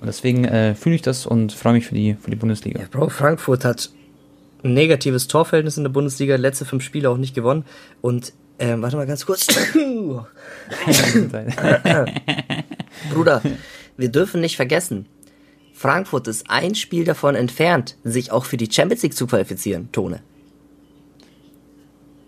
[0.00, 2.80] Und deswegen äh, fühle ich das und freue mich für die, für die Bundesliga.
[2.80, 3.90] Ja, Bro, Frankfurt hat
[4.64, 7.64] ein negatives Torverhältnis in der Bundesliga, letzte fünf Spiele auch nicht gewonnen.
[8.00, 8.32] Und
[8.62, 9.46] Ähm, warte mal ganz kurz.
[13.12, 13.42] Bruder,
[13.96, 15.06] wir dürfen nicht vergessen,
[15.72, 20.20] Frankfurt ist ein Spiel davon entfernt, sich auch für die Champions League zu qualifizieren, Tone.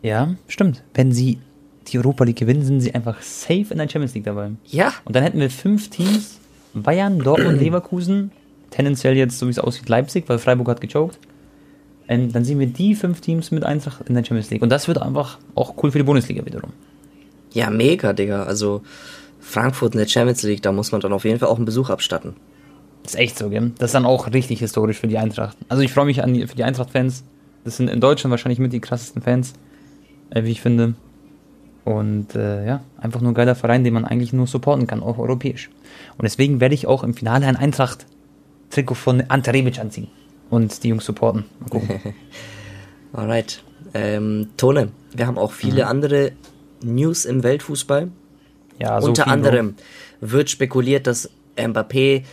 [0.03, 0.83] Ja, stimmt.
[0.93, 1.39] Wenn sie
[1.87, 4.51] die Europa League gewinnen, sind sie einfach safe in der Champions League dabei.
[4.67, 4.93] Ja.
[5.05, 6.41] Und dann hätten wir fünf Teams:
[6.75, 8.33] Bayern, Dortmund, Leverkusen,
[8.71, 11.17] tendenziell jetzt, so wie es aussieht, Leipzig, weil Freiburg hat gechoked.
[12.07, 14.63] Ähm, dann sehen wir die fünf Teams mit Eintracht in der Champions League.
[14.63, 16.73] Und das wird einfach auch cool für die Bundesliga wiederum.
[17.53, 18.45] Ja, mega, Digga.
[18.45, 18.83] Also
[19.41, 21.91] Frankfurt in der Champions League, da muss man dann auf jeden Fall auch einen Besuch
[21.91, 22.35] abstatten.
[23.03, 23.73] Das ist echt so, gell?
[23.79, 25.57] Das ist dann auch richtig historisch für die Eintracht.
[25.69, 27.25] Also ich freue mich an die, für die Eintracht-Fans.
[27.65, 29.55] Das sind in Deutschland wahrscheinlich mit die krassesten Fans,
[30.31, 30.95] äh, wie ich finde.
[31.85, 35.19] Und äh, ja, einfach nur ein geiler Verein, den man eigentlich nur supporten kann, auch
[35.19, 35.71] europäisch.
[36.17, 40.09] Und deswegen werde ich auch im Finale ein Eintracht-Trikot von Ante Rebic anziehen
[40.55, 41.45] und die Jungs supporten.
[41.61, 42.01] Mal gucken.
[43.13, 43.63] Alright.
[43.93, 45.89] Ähm, Tone, wir haben auch viele mhm.
[45.89, 46.33] andere
[46.83, 48.09] News im Weltfußball.
[48.81, 50.29] Ja, so Unter anderem auch.
[50.31, 52.25] wird spekuliert, dass Mbappé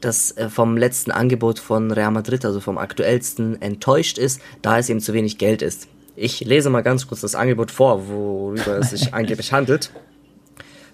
[0.00, 4.88] das äh, vom letzten Angebot von Real Madrid, also vom aktuellsten, enttäuscht ist, da es
[4.88, 5.88] ihm zu wenig Geld ist.
[6.16, 9.90] Ich lese mal ganz kurz das Angebot vor, worüber es sich angeblich handelt.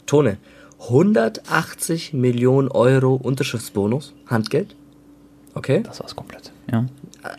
[0.06, 0.38] Tone,
[0.80, 4.74] 180 Millionen Euro Unterschriftsbonus, Handgeld.
[5.54, 5.82] Okay.
[5.84, 6.86] Das war's komplett, ja.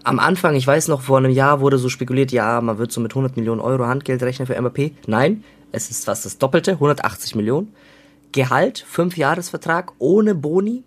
[0.03, 2.99] Am Anfang, ich weiß noch, vor einem Jahr wurde so spekuliert, ja, man wird so
[2.99, 4.91] mit 100 Millionen Euro Handgeld rechnen für MAP.
[5.07, 7.73] Nein, es ist fast das Doppelte, 180 Millionen.
[8.33, 10.83] Gehalt, 5 Jahresvertrag ohne Boni,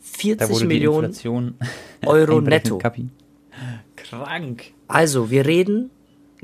[0.00, 1.14] 40 Millionen
[2.06, 2.78] Euro netto.
[3.96, 4.64] Krank.
[4.88, 5.90] Also, wir reden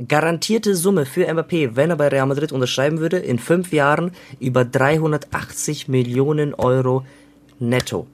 [0.09, 4.65] garantierte Summe für Mbappé, wenn er bei Real Madrid unterschreiben würde, in fünf Jahren über
[4.65, 7.05] 380 Millionen Euro
[7.59, 8.07] netto.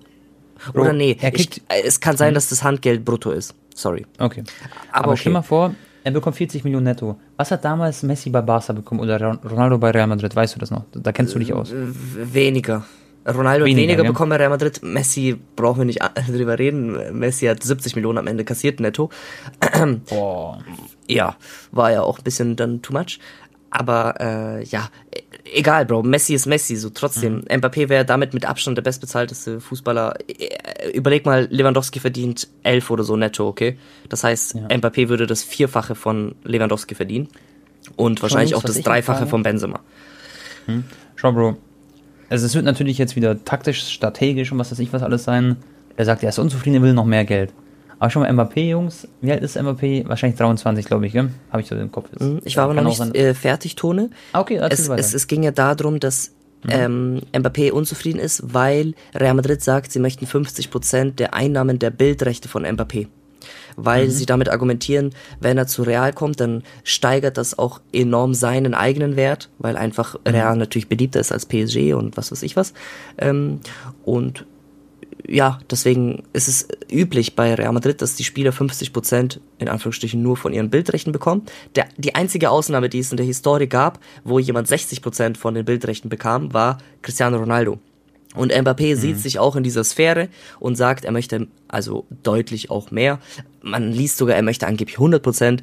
[0.73, 2.35] Bro, Oder nee, ich, es kann sein, hm?
[2.35, 3.55] dass das Handgeld brutto ist.
[3.75, 4.07] Sorry.
[4.19, 4.45] Okay.
[4.91, 5.21] Aber, Aber okay.
[5.21, 7.19] stell mal vor, er bekommt 40 Millionen netto.
[7.37, 10.35] Was hat damals Messi bei Barca bekommen oder Ronaldo bei Real Madrid?
[10.35, 10.85] Weißt du das noch?
[10.93, 11.73] Da kennst du dich aus.
[11.73, 12.85] Weniger.
[13.27, 14.11] Ronaldo weniger, hat weniger ja.
[14.11, 14.83] bekommen bei Real Madrid.
[14.83, 17.19] Messi brauchen wir nicht drüber reden.
[17.19, 19.11] Messi hat 70 Millionen am Ende kassiert netto.
[20.09, 20.59] Boah.
[21.07, 21.37] Ja,
[21.73, 23.19] war ja auch ein bisschen dann too much.
[23.71, 24.89] Aber äh, ja,
[25.55, 26.03] egal, Bro.
[26.03, 27.37] Messi ist Messi, so trotzdem.
[27.37, 27.61] Mhm.
[27.61, 30.15] Mbappé wäre damit mit Abstand der bestbezahlteste Fußballer.
[30.29, 33.79] Äh, überleg mal, Lewandowski verdient 11 oder so netto, okay?
[34.09, 34.67] Das heißt, ja.
[34.69, 37.29] Mbappé würde das Vierfache von Lewandowski verdienen.
[37.97, 39.81] Und wahrscheinlich auch das Dreifache von Benzema.
[40.67, 40.85] Hm.
[41.17, 41.57] Schau, Bro.
[42.29, 45.57] Also es wird natürlich jetzt wieder taktisch, strategisch und was weiß ich was alles sein.
[45.97, 47.53] Er sagt, er ist unzufrieden, er will noch mehr Geld.
[47.99, 49.09] Aber schon mal Mbappé, Jungs.
[49.21, 50.09] Wie alt ist Mbappé?
[50.09, 51.31] Wahrscheinlich 23, glaube ich, gell?
[51.51, 52.09] Habe ich so im Kopf.
[52.13, 52.23] Jetzt.
[52.23, 54.11] Mhm, ich war aber noch nicht äh, fertig, Tone.
[54.33, 56.33] Ah, okay, es, es, es ging ja darum, dass
[56.65, 56.71] mhm.
[56.71, 62.49] ähm, Mbappé unzufrieden ist, weil Real Madrid sagt, sie möchten 50% der Einnahmen der Bildrechte
[62.49, 63.09] von Mbappé.
[63.77, 64.11] Weil mhm.
[64.11, 69.17] sie damit argumentieren, wenn er zu Real kommt, dann steigert das auch enorm seinen eigenen
[69.17, 70.33] Wert, weil einfach mhm.
[70.33, 72.75] Real natürlich beliebter ist als PSG und was weiß ich was.
[73.19, 73.61] Ähm,
[74.05, 74.45] und
[75.27, 80.23] ja, deswegen ist es üblich bei Real Madrid, dass die Spieler 50 Prozent in Anführungsstrichen
[80.23, 81.43] nur von ihren Bildrechten bekommen.
[81.75, 85.55] Der, die einzige Ausnahme, die es in der Historie gab, wo jemand 60 Prozent von
[85.55, 87.79] den Bildrechten bekam, war Cristiano Ronaldo.
[88.35, 89.01] Und Mbappé mhm.
[89.01, 90.29] sieht sich auch in dieser Sphäre
[90.61, 93.19] und sagt, er möchte also deutlich auch mehr.
[93.63, 95.63] Man liest sogar, er möchte angeblich 100 Prozent.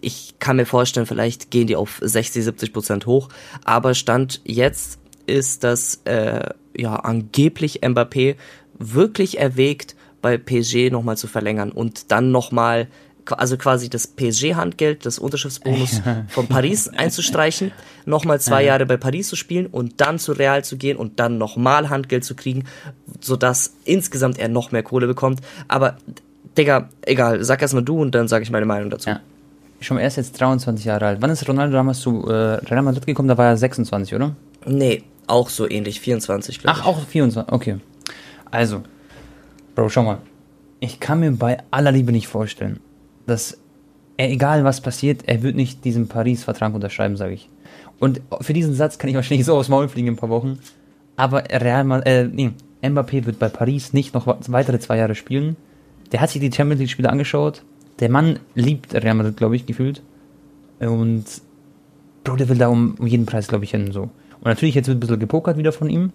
[0.00, 3.30] Ich kann mir vorstellen, vielleicht gehen die auf 60, 70 Prozent hoch.
[3.64, 8.36] Aber Stand jetzt ist, dass äh, ja angeblich Mbappé
[8.78, 12.88] wirklich erwägt, bei PSG nochmal zu verlängern und dann nochmal,
[13.26, 17.72] also quasi das PSG-Handgeld, das Unterschriftsbonus von Paris einzustreichen,
[18.06, 21.36] nochmal zwei Jahre bei Paris zu spielen und dann zu Real zu gehen und dann
[21.36, 22.64] nochmal Handgeld zu kriegen,
[23.20, 25.40] sodass insgesamt er noch mehr Kohle bekommt.
[25.68, 25.98] Aber,
[26.56, 29.10] Digga, egal, sag erstmal du und dann sage ich meine Meinung dazu.
[29.10, 29.20] Ja.
[29.80, 31.18] Schon er ist jetzt 23 Jahre alt.
[31.20, 33.28] Wann ist Ronaldo damals zu äh, Real Madrid gekommen?
[33.28, 34.34] Da war er 26, oder?
[34.64, 36.82] Nee, auch so ähnlich, 24, glaube ich.
[36.82, 37.76] Ach, auch 24, okay.
[38.50, 38.82] Also,
[39.74, 40.18] Bro, schau mal.
[40.80, 42.80] Ich kann mir bei aller Liebe nicht vorstellen,
[43.26, 43.58] dass
[44.16, 47.48] er, egal was passiert, er wird nicht diesen Paris-Vertrag unterschreiben, sage ich.
[47.98, 50.58] Und für diesen Satz kann ich wahrscheinlich so aufs Maul fliegen in ein paar Wochen.
[51.16, 55.56] Aber Real, äh, nee, Mbappé wird bei Paris nicht noch weitere zwei Jahre spielen.
[56.12, 57.62] Der hat sich die Champions League-Spiele angeschaut.
[58.00, 60.02] Der Mann liebt Real Madrid, glaube ich, gefühlt.
[60.80, 61.24] Und
[62.24, 63.92] Bro, der will da um, um jeden Preis, glaube ich, hin.
[63.92, 64.10] So.
[64.44, 66.12] Und natürlich, jetzt wird ein bisschen gepokert wieder von ihm.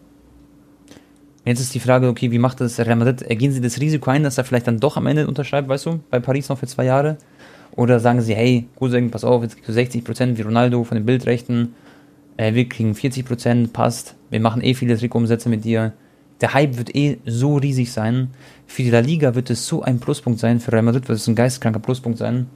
[1.45, 3.27] Jetzt ist die Frage, okay, wie macht das Real Madrid?
[3.27, 5.99] Gehen sie das Risiko ein, dass er vielleicht dann doch am Ende unterschreibt, weißt du,
[6.11, 7.17] bei Paris noch für zwei Jahre?
[7.75, 9.73] Oder sagen sie, hey, Guseng, pass auf, jetzt kriegst du
[10.13, 11.73] 60% wie Ronaldo von den Bildrechten,
[12.37, 15.93] äh, wir kriegen 40%, passt, wir machen eh viele Trikotumsätze mit dir.
[16.41, 18.29] Der Hype wird eh so riesig sein.
[18.65, 21.27] Für die La Liga wird es so ein Pluspunkt sein, für Real Madrid wird es
[21.27, 22.47] ein geisteskranker Pluspunkt sein.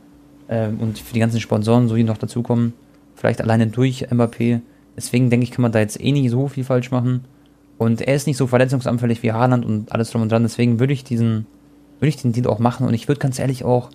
[0.47, 2.73] Äh, und für die ganzen Sponsoren, so die noch dazukommen.
[3.15, 4.61] Vielleicht alleine durch Mbappé.
[4.95, 7.25] Deswegen denke ich, kann man da jetzt eh nicht so viel falsch machen.
[7.77, 10.43] Und er ist nicht so verletzungsanfällig wie Haaland und alles drum und dran.
[10.43, 11.47] Deswegen würde ich diesen,
[11.99, 12.87] würde ich den Deal auch machen.
[12.87, 13.89] Und ich würde ganz ehrlich auch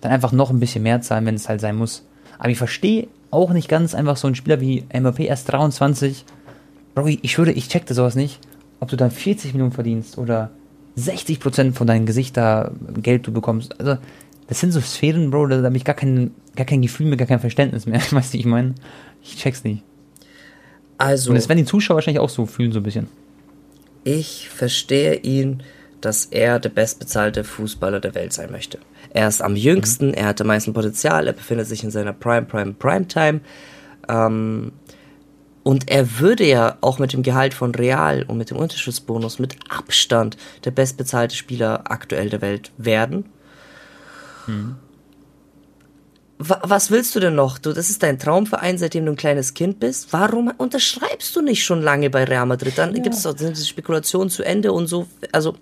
[0.00, 2.06] dann einfach noch ein bisschen mehr zahlen, wenn es halt sein muss.
[2.38, 6.24] Aber ich verstehe auch nicht ganz einfach so ein Spieler wie Mbappé erst 23.
[6.94, 8.38] Bro, ich würde, ich checkte sowas nicht,
[8.80, 10.50] ob du dann 40 Millionen verdienst oder
[10.96, 12.70] 60 Prozent von deinem Gesicht da
[13.02, 13.80] Geld du bekommst.
[13.80, 13.98] Also,
[14.46, 17.26] das sind so Sphären, Bro, da habe ich gar kein, gar kein Gefühl mehr, gar
[17.26, 18.00] kein Verständnis mehr.
[18.10, 18.74] Weißt du, ich meine,
[19.22, 19.82] ich check's nicht.
[21.04, 21.30] Also.
[21.30, 23.08] Und das werden die Zuschauer wahrscheinlich auch so fühlen, so ein bisschen.
[24.04, 25.62] Ich verstehe ihn,
[26.00, 28.78] dass er der bestbezahlte Fußballer der Welt sein möchte.
[29.10, 30.14] Er ist am jüngsten, mhm.
[30.14, 33.40] er hat am meisten Potenzial, er befindet sich in seiner Prime, Prime, Prime Time.
[34.08, 34.72] Ähm,
[35.62, 39.56] und er würde ja auch mit dem Gehalt von Real und mit dem Unterschriftsbonus mit
[39.68, 43.26] Abstand der bestbezahlte Spieler aktuell der Welt werden.
[44.46, 44.76] Mhm.
[46.46, 47.58] Was willst du denn noch?
[47.58, 50.12] Du, das ist dein Traumverein, seitdem du ein kleines Kind bist.
[50.12, 52.74] Warum unterschreibst du nicht schon lange bei Real Madrid?
[52.76, 53.02] Dann ja.
[53.02, 55.06] gibt es auch diese Spekulationen zu Ende und so.
[55.32, 55.54] Also,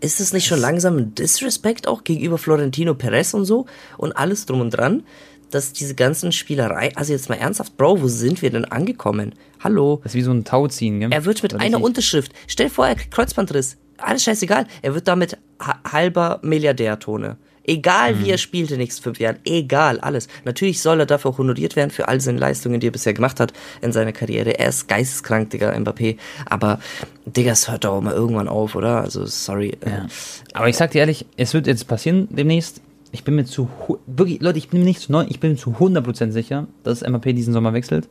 [0.00, 3.66] ist es nicht schon langsam ein Disrespect auch gegenüber Florentino Perez und so
[3.98, 5.04] und alles drum und dran?
[5.50, 9.34] dass diese ganzen Spielerei, also jetzt mal ernsthaft, Bro, wo sind wir denn angekommen?
[9.58, 10.00] Hallo.
[10.02, 11.12] Das ist wie so ein Tauziehen, gell?
[11.12, 15.38] Er wird mit einer Unterschrift, stell vor, er kriegt Kreuzbandriss, alles scheißegal, er wird damit
[15.84, 17.36] halber Milliardär-Tone.
[17.64, 18.30] Egal wie mhm.
[18.30, 20.28] er spielt in den nächsten fünf Jahren, egal, alles.
[20.44, 23.40] Natürlich soll er dafür auch honoriert werden für all seine Leistungen, die er bisher gemacht
[23.40, 24.58] hat in seiner Karriere.
[24.58, 26.16] Er ist geisteskrank, Digga, Mbappé.
[26.46, 26.80] Aber,
[27.26, 29.02] Digga, es hört doch auch mal irgendwann auf, oder?
[29.02, 29.76] Also, sorry.
[29.84, 30.04] Ja.
[30.04, 30.08] Äh,
[30.52, 32.80] Aber ich sag dir ehrlich, es wird jetzt passieren demnächst
[33.12, 33.68] ich bin mir zu,
[34.06, 37.02] wirklich, Leute, ich bin mir nicht zu neu, ich bin mir zu 100% sicher, dass
[37.02, 38.08] MAP diesen Sommer wechselt.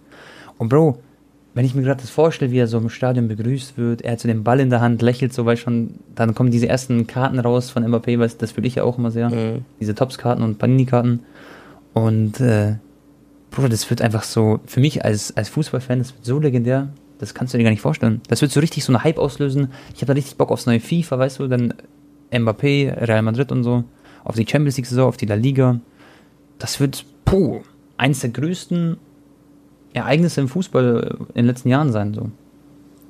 [0.57, 0.99] Und Bro,
[1.59, 4.21] wenn ich mir gerade das vorstelle, wie er so im Stadion begrüßt wird, er hat
[4.21, 7.37] so den Ball in der Hand, lächelt so, weil schon, dann kommen diese ersten Karten
[7.37, 9.29] raus von MAP, weil das fühle ich ja auch immer sehr.
[9.29, 9.65] Mhm.
[9.77, 11.19] Diese Tops-Karten und Panini-Karten.
[11.93, 12.75] Und, äh,
[13.51, 17.33] Bruder, das wird einfach so, für mich als, als Fußballfan, das wird so legendär, das
[17.33, 18.21] kannst du dir gar nicht vorstellen.
[18.29, 19.67] Das wird so richtig so eine Hype auslösen.
[19.93, 21.73] Ich habe da richtig Bock aufs neue FIFA, weißt du, dann
[22.31, 23.83] Mbappé, Real Madrid und so
[24.23, 25.81] auf die Champions League-Saison, auf die La Liga.
[26.57, 27.59] Das wird, puh,
[27.97, 28.95] eins der größten
[29.93, 32.13] Ereignisse im Fußball in den letzten Jahren sein.
[32.13, 32.29] So.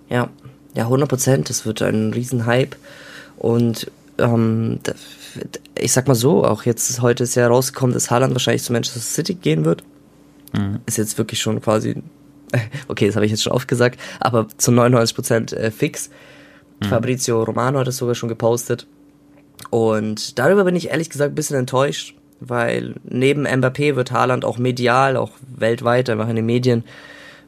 [0.10, 0.30] Ja,
[0.76, 1.50] ja, 100 Prozent.
[1.50, 2.78] Das wird ein Riesenhype.
[3.38, 4.80] Und ähm,
[5.78, 9.00] ich sag mal so, auch jetzt heute ist ja rausgekommen, dass Haaland wahrscheinlich zu Manchester
[9.00, 9.84] City gehen wird.
[10.54, 10.80] Mhm.
[10.86, 12.02] Ist jetzt wirklich schon quasi,
[12.88, 16.10] okay, das habe ich jetzt schon oft gesagt, aber zu 99 Prozent äh, fix.
[16.82, 16.86] Mhm.
[16.86, 18.88] Fabrizio Romano hat es sogar schon gepostet.
[19.70, 24.58] Und darüber bin ich ehrlich gesagt ein bisschen enttäuscht, weil neben Mbappé wird Haaland auch
[24.58, 26.84] medial, auch weltweit, einfach in den Medien,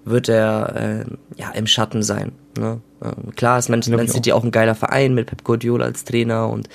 [0.06, 1.06] wird er äh,
[1.38, 2.32] ja im Schatten sein.
[2.58, 2.82] Ne?
[3.04, 6.50] Ähm, klar ist Man, Man City auch ein geiler Verein mit Pep Guardiola als Trainer
[6.50, 6.70] und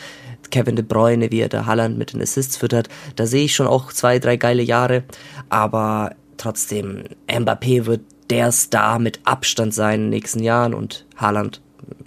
[0.51, 2.89] Kevin De Bruyne, wie er da Haaland mit den Assists füttert.
[3.17, 5.03] Da sehe ich schon auch zwei, drei geile Jahre.
[5.49, 11.61] Aber trotzdem, Mbappé wird der Star mit Abstand sein in den nächsten Jahren und Haaland,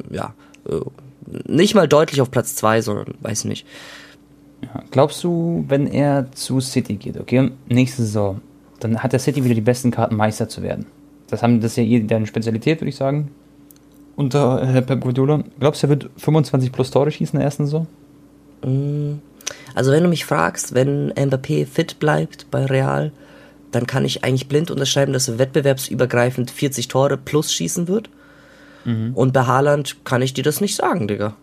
[0.09, 0.33] ja,
[0.67, 0.79] äh,
[1.47, 3.65] nicht mal deutlich auf Platz 2, sondern weiß nicht.
[4.61, 8.41] Ja, glaubst du, wenn er zu City geht, okay, nächste Saison,
[8.79, 10.85] dann hat der City wieder die besten Karten, Meister zu werden.
[11.27, 13.31] Das, haben, das ist ja eh deren Spezialität, würde ich sagen.
[14.15, 15.43] Unter äh, Pep Guardiola.
[15.59, 17.87] Glaubst du, er wird 25 plus Tore schießen in der ersten Saison?
[18.65, 19.19] Mm,
[19.75, 23.11] also wenn du mich fragst, wenn Mbappé fit bleibt bei Real,
[23.71, 28.09] dann kann ich eigentlich blind unterschreiben, dass er wettbewerbsübergreifend 40 Tore plus schießen wird.
[28.85, 29.11] Mhm.
[29.13, 31.35] Und bei Haaland kann ich dir das nicht sagen, Digga.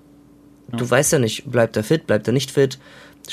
[0.72, 0.78] Ja.
[0.78, 2.78] Du weißt ja nicht, bleibt er fit, bleibt er nicht fit,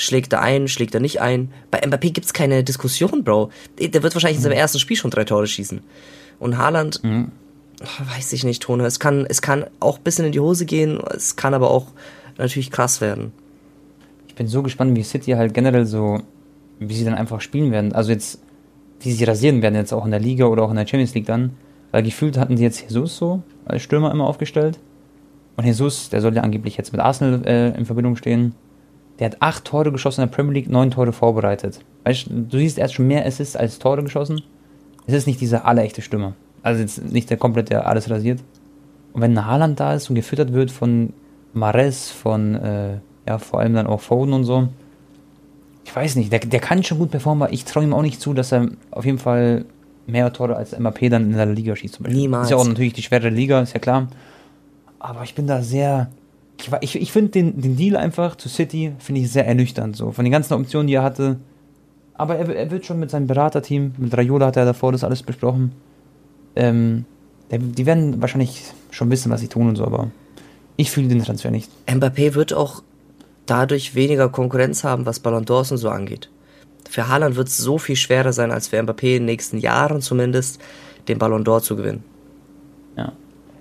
[0.00, 1.52] schlägt er ein, schlägt er nicht ein.
[1.70, 3.50] Bei Mbappé gibt's keine Diskussion, Bro.
[3.78, 4.46] Der wird wahrscheinlich mhm.
[4.46, 5.80] in seinem ersten Spiel schon drei Tore schießen.
[6.38, 7.30] Und Haaland, mhm.
[8.14, 8.84] weiß ich nicht, Tone.
[8.84, 11.86] Es kann, es kann auch ein bisschen in die Hose gehen, es kann aber auch
[12.38, 13.32] natürlich krass werden.
[14.28, 16.20] Ich bin so gespannt, wie City halt generell so,
[16.80, 17.92] wie sie dann einfach spielen werden.
[17.92, 18.40] Also jetzt,
[19.00, 21.26] wie sie rasieren werden, jetzt auch in der Liga oder auch in der Champions League
[21.26, 21.52] dann.
[21.92, 24.80] Weil gefühlt hatten sie jetzt Jesus so als Stürmer immer aufgestellt.
[25.56, 28.54] Und Jesus, der soll ja angeblich jetzt mit Arsenal äh, in Verbindung stehen.
[29.18, 31.80] Der hat acht Tore geschossen in der Premier League, neun Tore vorbereitet.
[32.04, 34.42] Weißt du, siehst, er hat schon mehr Assists als Tore geschossen.
[35.06, 36.34] Es ist nicht dieser allerechte Stürmer.
[36.62, 38.40] Also jetzt nicht der komplett, der alles rasiert.
[39.12, 41.12] Und wenn ein Haaland da ist und gefüttert wird von
[41.52, 44.68] Mares, von, äh, ja, vor allem dann auch Foden und so.
[45.84, 48.20] Ich weiß nicht, der, der kann schon gut performen, aber ich traue ihm auch nicht
[48.20, 49.66] zu, dass er auf jeden Fall
[50.06, 52.22] mehr Tore als MAP dann in der Liga schießt zum Beispiel.
[52.22, 52.46] Niemals.
[52.46, 54.08] Ist ja auch natürlich die schwere Liga, ist ja klar.
[54.98, 56.10] Aber ich bin da sehr.
[56.80, 59.96] Ich, ich, finde den, den Deal einfach zu City, finde ich sehr ernüchternd.
[59.96, 60.12] So.
[60.12, 61.38] Von den ganzen Optionen, die er hatte.
[62.14, 65.22] Aber er, er wird schon mit seinem Beraterteam, mit Rayola hat er davor das alles
[65.22, 65.72] besprochen.
[66.56, 67.04] Ähm,
[67.50, 70.10] der, die werden wahrscheinlich schon wissen, was sie tun und so, aber
[70.76, 71.70] ich fühle den Transfer nicht.
[71.86, 72.82] Mbappé wird auch
[73.46, 76.30] dadurch weniger Konkurrenz haben, was Ballon d'Ors und so angeht.
[76.88, 80.00] für Haaland wird es so viel schwerer sein als für Mbappé in den nächsten Jahren
[80.00, 80.60] zumindest,
[81.08, 82.04] den Ballon d'Or zu gewinnen.
[82.96, 83.12] Ja.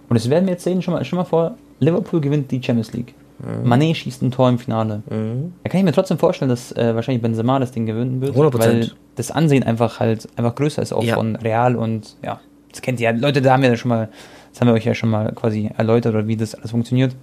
[0.09, 2.93] Und das werden wir jetzt sehen, schon mal, schon mal vor, Liverpool gewinnt die Champions
[2.93, 3.13] League.
[3.39, 3.71] Mhm.
[3.71, 5.03] Mané schießt ein Tor im Finale.
[5.09, 5.53] Mhm.
[5.63, 8.35] Da kann ich mir trotzdem vorstellen, dass äh, wahrscheinlich Benzema das Ding gewinnen wird.
[8.35, 8.59] 100%.
[8.59, 11.15] Weil das Ansehen einfach halt einfach größer ist auch ja.
[11.15, 12.39] von Real und ja,
[12.71, 13.17] das kennt ihr ja.
[13.17, 14.09] Leute, da haben wir ja schon mal,
[14.51, 17.15] das haben wir euch ja schon mal quasi erläutert, oder wie das alles funktioniert.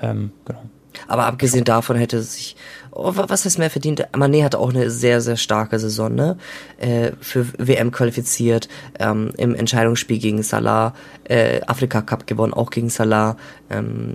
[0.00, 0.62] Ähm, genau.
[1.08, 2.56] Aber abgesehen davon hätte sich,
[2.96, 4.08] oh, was heißt mehr verdient?
[4.12, 6.38] Mané hatte auch eine sehr, sehr starke Saison, ne?
[6.78, 12.88] Äh, für WM qualifiziert, ähm, im Entscheidungsspiel gegen Salah, äh, Afrika Cup gewonnen, auch gegen
[12.88, 13.36] Salah,
[13.70, 14.14] ähm,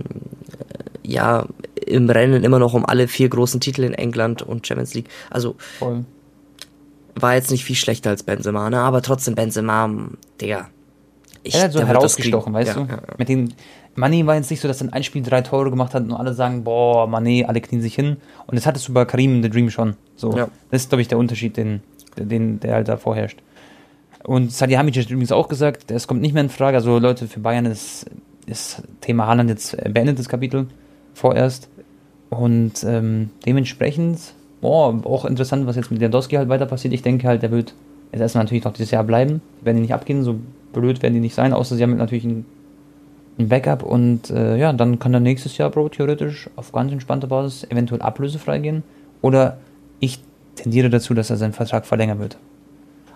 [0.58, 1.46] äh, ja,
[1.86, 5.08] im Rennen immer noch um alle vier großen Titel in England und Champions League.
[5.30, 6.04] Also, Voll.
[7.14, 8.80] war jetzt nicht viel schlechter als Benzema, ne?
[8.80, 9.90] Aber trotzdem Benzema,
[10.40, 10.68] Digga.
[11.44, 12.88] Ich, er hat so herausgestochen, weißt ja, du?
[12.88, 13.14] Ja, ja.
[13.18, 13.52] Mit den,
[13.96, 16.12] Mané war jetzt nicht so, dass er in ein Spiel drei Tore gemacht hat und
[16.12, 18.16] alle sagen, boah, Mané, alle knien sich hin.
[18.46, 19.96] Und das hattest du bei Karim The Dream schon.
[20.16, 20.48] So, ja.
[20.70, 21.82] Das ist, glaube ich, der Unterschied, den,
[22.16, 23.38] den, der halt da vorherrscht.
[24.24, 26.76] Und Salihamidzic hat übrigens auch gesagt, es kommt nicht mehr in Frage.
[26.76, 28.06] Also Leute, für Bayern ist,
[28.46, 30.68] ist Thema Haaland jetzt beendet, das Kapitel,
[31.12, 31.68] vorerst.
[32.30, 34.18] Und ähm, dementsprechend,
[34.62, 36.94] boah, auch interessant, was jetzt mit Lewandowski halt weiter passiert.
[36.94, 37.74] Ich denke halt, der wird
[38.12, 39.42] jetzt erstmal natürlich noch dieses Jahr bleiben.
[39.60, 40.38] Die werden die nicht abgehen, so
[40.72, 42.46] blöd werden die nicht sein, außer sie haben natürlich einen
[43.38, 47.26] ein Backup und äh, ja, dann kann er nächstes Jahr, Bro, theoretisch auf ganz entspannte
[47.26, 48.82] Basis eventuell ablösefrei gehen.
[49.22, 49.58] Oder
[50.00, 50.20] ich
[50.56, 52.36] tendiere dazu, dass er seinen Vertrag verlängern wird.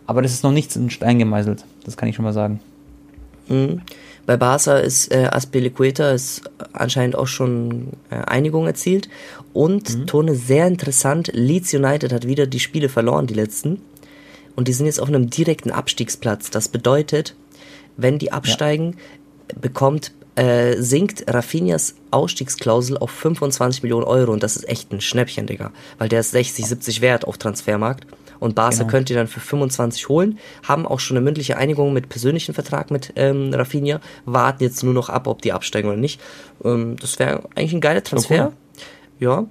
[0.07, 2.61] Aber das ist noch nichts in Stein gemeißelt, das kann ich schon mal sagen.
[3.49, 3.83] Mhm.
[4.25, 9.09] Bei Barca ist äh, Aspilicueta ist anscheinend auch schon äh, Einigung erzielt.
[9.53, 10.07] Und mhm.
[10.07, 13.81] Tone sehr interessant, Leeds United hat wieder die Spiele verloren, die letzten.
[14.57, 16.51] Und die sind jetzt auf einem direkten Abstiegsplatz.
[16.51, 17.37] Das bedeutet,
[17.97, 18.99] wenn die absteigen, ja
[19.61, 25.47] bekommt, äh, sinkt Raffinias Ausstiegsklausel auf 25 Millionen Euro und das ist echt ein Schnäppchen,
[25.47, 25.73] Digga.
[25.99, 28.07] Weil der ist 60, 70 wert auf Transfermarkt.
[28.39, 28.91] Und Barca genau.
[28.91, 32.91] könnt ihr dann für 25 holen, haben auch schon eine mündliche Einigung mit persönlichen Vertrag
[32.91, 36.21] mit ähm, Rafinha, warten jetzt nur noch ab, ob die absteigen oder nicht.
[36.63, 38.49] Ähm, das wäre eigentlich ein geiler Transfer.
[38.49, 38.55] Okay.
[39.21, 39.47] Ja.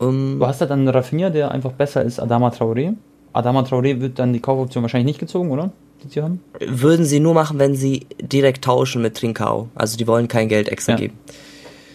[0.00, 2.94] Ähm, du hast ja dann Rafinha, der einfach besser ist, Adama Traoré.
[3.34, 5.70] Adama Traoré wird dann die Kaufoption wahrscheinlich nicht gezogen, oder?
[6.02, 6.40] Die sie haben?
[6.60, 9.68] Würden sie nur machen, wenn sie direkt tauschen mit Trinkau.
[9.74, 10.98] Also die wollen kein Geld extra ja.
[10.98, 11.18] geben.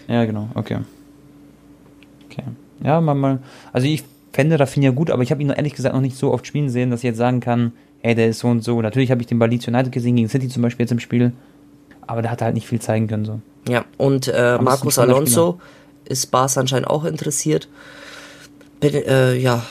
[0.08, 0.80] Ja, genau, okay.
[2.30, 2.44] Okay.
[2.84, 3.40] Ja, mal, mal.
[3.74, 6.46] Also ich fände Rafinha gut, aber ich habe ihn ehrlich gesagt noch nicht so oft
[6.46, 8.82] spielen sehen, dass ich jetzt sagen kann, ey, der ist so und so.
[8.82, 11.32] Natürlich habe ich den bei Leeds United gesehen, gegen City zum Beispiel jetzt im Spiel,
[12.06, 13.26] aber der hat halt nicht viel zeigen können.
[13.26, 13.40] So.
[13.68, 15.60] Ja, und äh, Marcos Alonso
[16.04, 17.68] ist Bas anscheinend auch interessiert.
[18.80, 19.64] Bin, äh, ja,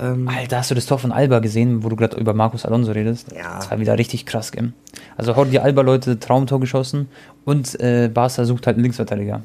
[0.00, 2.92] ähm, Alter, hast du das Tor von Alba gesehen, wo du gerade über Markus Alonso
[2.92, 3.32] redest?
[3.32, 3.56] Ja.
[3.56, 4.72] Das war wieder richtig krass, gell?
[5.16, 7.08] Also die Alba-Leute Traumtor geschossen
[7.44, 9.42] und äh, Barca sucht halt einen Linksverteidiger.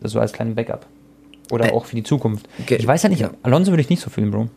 [0.00, 0.86] Das so als kleinen Backup.
[1.50, 2.48] Oder äh, auch für die Zukunft.
[2.60, 2.76] Okay.
[2.76, 3.30] Ich weiß ja nicht, ja.
[3.42, 4.48] Alonso würde ich nicht so fühlen, Bro.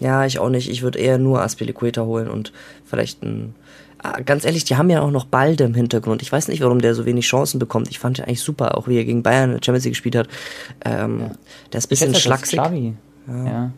[0.00, 0.70] Ja, ich auch nicht.
[0.70, 2.52] Ich würde eher nur Aspilicueta holen und
[2.84, 3.54] vielleicht ein.
[4.00, 6.22] Ah, ganz ehrlich, die haben ja auch noch Balde im Hintergrund.
[6.22, 7.90] Ich weiß nicht, warum der so wenig Chancen bekommt.
[7.90, 10.28] Ich fand ihn eigentlich super, auch wie er gegen Bayern Champions League gespielt hat.
[10.84, 11.30] Ähm, ja.
[11.72, 12.60] Der ist ein bisschen schlaksig.
[12.60, 13.44] Ja.
[13.44, 13.72] ja.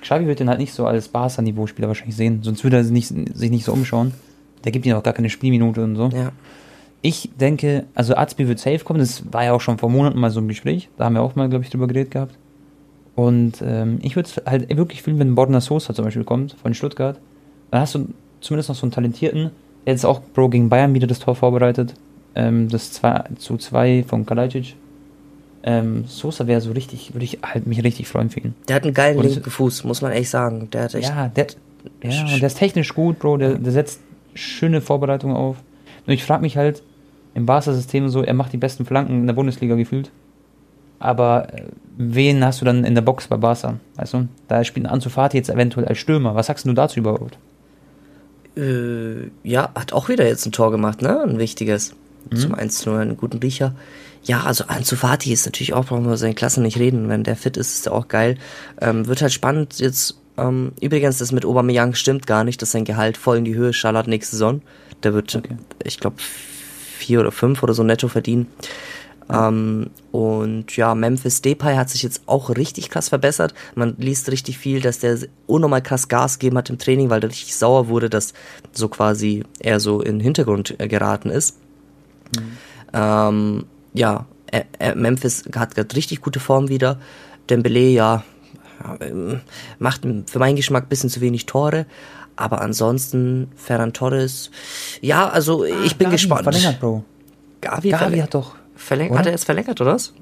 [0.00, 3.36] Xavi wird den halt nicht so als Barca-Niveau-Spieler wahrscheinlich sehen, sonst würde er sich nicht,
[3.36, 4.12] sich nicht so umschauen.
[4.64, 6.08] Der gibt ihm auch gar keine Spielminute und so.
[6.08, 6.32] Ja.
[7.00, 10.30] Ich denke, also Azpi wird safe kommen, das war ja auch schon vor Monaten mal
[10.30, 12.34] so ein Gespräch, da haben wir auch mal, glaube ich, drüber geredet gehabt.
[13.14, 17.18] Und ähm, ich würde halt wirklich fühlen, wenn Borna Sosa zum Beispiel kommt, von Stuttgart,
[17.70, 18.08] dann hast du
[18.40, 19.50] zumindest noch so einen Talentierten,
[19.84, 21.94] der jetzt auch Bro gegen Bayern wieder das Tor vorbereitet,
[22.34, 24.74] ähm, das 2 zu 2 von Kalajdzic
[25.62, 28.54] ähm, Sosa wäre so richtig, würde ich halt mich richtig freuen für ihn.
[28.68, 30.68] Der hat einen geilen und linken Fuß, muss man echt sagen.
[30.70, 31.46] Der hat echt ja, der,
[32.02, 33.38] ja, der ist technisch gut, Bro.
[33.38, 34.00] Der, der setzt
[34.34, 35.56] schöne Vorbereitungen auf.
[36.06, 36.82] Nur ich frage mich halt
[37.34, 40.10] im Barca-System so, er macht die besten Flanken in der Bundesliga gefühlt.
[40.98, 41.62] Aber äh,
[41.96, 43.78] wen hast du dann in der Box bei Barca?
[43.96, 44.28] Weißt du?
[44.48, 46.34] Da spielt ein Ansu Fati jetzt eventuell als Stürmer.
[46.34, 47.38] Was sagst du dazu überhaupt?
[48.56, 51.20] Äh, ja, hat auch wieder jetzt ein Tor gemacht, ne?
[51.22, 51.94] Ein wichtiges.
[52.30, 52.36] Mhm.
[52.36, 53.74] Zum 1 0 einen guten Riecher.
[54.28, 57.08] Ja, also Ansu Fati ist natürlich auch, brauchen wir seine Klasse nicht reden.
[57.08, 58.36] Wenn der fit ist, ist er auch geil.
[58.78, 60.20] Ähm, wird halt spannend jetzt.
[60.36, 63.72] Ähm, übrigens, das mit Aubameyang stimmt gar nicht, dass sein Gehalt voll in die Höhe
[63.72, 64.60] schallert nächste Saison.
[65.02, 65.56] Der wird, okay.
[65.82, 68.48] ich glaube, vier oder fünf oder so netto verdienen.
[69.32, 73.54] Ähm, und ja, Memphis Depay hat sich jetzt auch richtig krass verbessert.
[73.76, 77.30] Man liest richtig viel, dass der unnormal krass Gas gegeben hat im Training, weil der
[77.30, 78.34] richtig sauer wurde, dass
[78.72, 81.56] so quasi er so in den Hintergrund geraten ist.
[82.36, 82.58] Mhm.
[82.92, 83.64] Ähm,
[83.94, 84.26] ja,
[84.94, 86.98] Memphis hat gerade richtig gute Form wieder.
[87.50, 88.22] Dembele, ja,
[89.00, 89.40] ähm,
[89.78, 91.86] macht für meinen Geschmack ein bisschen zu wenig Tore.
[92.36, 94.50] Aber ansonsten, Ferran Torres,
[95.00, 96.44] ja, also ah, ich bin Gavi gespannt.
[96.44, 97.04] verlängert, Bro.
[97.60, 98.54] Gavi, Gavi hat doch.
[98.76, 100.12] Verlängert, hat er jetzt verlängert, oder was?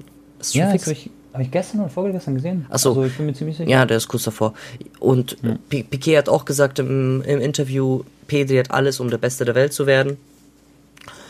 [0.51, 0.87] ja, fix?
[0.87, 2.65] Ich, Habe ich gestern oder vorgestern gesehen?
[2.69, 2.89] Achso.
[2.89, 3.69] Also ich bin mir ziemlich sicher.
[3.69, 4.53] Ja, der ist kurz davor.
[4.99, 5.57] Und Ja.
[5.69, 9.53] Pi- Piquet hat auch gesagt im, im Interview, Pedri hat alles, um der Beste der
[9.53, 10.17] Welt zu werden.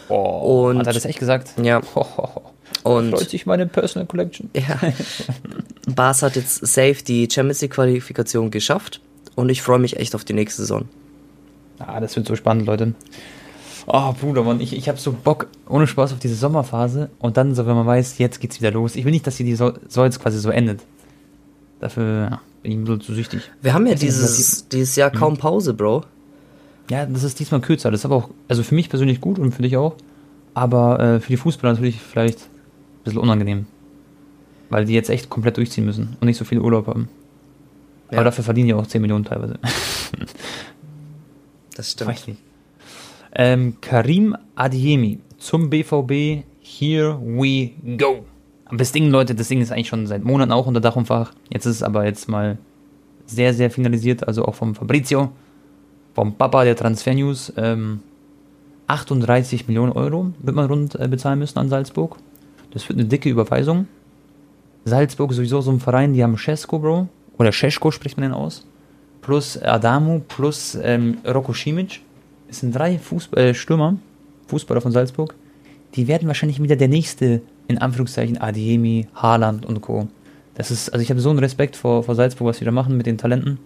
[0.09, 1.53] Oh, Und- hat er das echt gesagt?
[1.61, 1.77] Ja.
[1.77, 1.85] Und
[2.83, 4.49] Und freut sich meine Personal Collection.
[4.55, 4.79] ja,
[5.87, 9.01] Bas hat jetzt safe die Champions League Qualifikation geschafft.
[9.35, 10.85] Und ich freue mich echt auf die nächste Saison.
[11.79, 12.93] Ah, das wird so spannend, Leute.
[13.85, 17.09] Oh, Bruder, Mann, ich, ich habe so Bock, ohne Spaß, auf diese Sommerphase.
[17.19, 18.95] Und dann so, wenn man weiß, jetzt geht's wieder los.
[18.95, 20.81] Ich will nicht, dass sie die so, so jetzt quasi so endet.
[21.79, 23.41] Dafür ja, bin ich ein bisschen zu süchtig.
[23.61, 26.03] Wir haben ja dieses, dieses Jahr kaum Pause, Bro.
[26.89, 27.91] Ja, das ist diesmal kürzer.
[27.91, 29.95] Das ist aber auch, also für mich persönlich gut und für dich auch.
[30.53, 33.67] Aber äh, für die Fußballer natürlich vielleicht ein bisschen unangenehm.
[34.69, 37.09] Weil die jetzt echt komplett durchziehen müssen und nicht so viel Urlaub haben.
[38.11, 38.17] Ja.
[38.17, 39.59] Aber dafür verdienen die auch 10 Millionen teilweise.
[41.75, 42.09] Das stimmt.
[42.09, 42.41] Weiß nicht.
[43.35, 46.43] Ähm, Karim Adiemi zum BVB.
[46.59, 48.25] Here we go.
[48.65, 51.05] Aber das Ding, Leute, das Ding ist eigentlich schon seit Monaten auch unter Dach und
[51.05, 51.33] Fach.
[51.51, 52.57] Jetzt ist es aber jetzt mal
[53.27, 54.27] sehr, sehr finalisiert.
[54.27, 55.31] Also auch vom Fabrizio,
[56.17, 57.53] vom Papa der Transfer News.
[57.57, 57.99] Ähm,
[58.87, 62.17] 38 Millionen Euro wird man rund äh, bezahlen müssen an Salzburg.
[62.71, 63.87] Das wird eine dicke Überweisung.
[64.83, 67.07] Salzburg ist sowieso so ein Verein, die haben Cesco, Bro.
[67.37, 68.65] Oder Cesko spricht man den aus.
[69.21, 72.01] Plus Adamu, plus ähm, Roko Simic.
[72.49, 73.97] Es sind drei Fußball äh, Stürmer,
[74.47, 75.35] Fußballer von Salzburg.
[75.93, 80.07] Die werden wahrscheinlich wieder der nächste, in Anführungszeichen, Adiemi, Haaland und Co.
[80.55, 82.97] Das ist, also ich habe so einen Respekt vor, vor Salzburg, was sie da machen
[82.97, 83.59] mit den Talenten.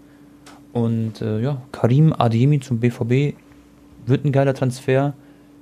[0.74, 3.36] Und äh, ja, Karim Adiemi zum BVB
[4.06, 5.14] wird ein geiler Transfer.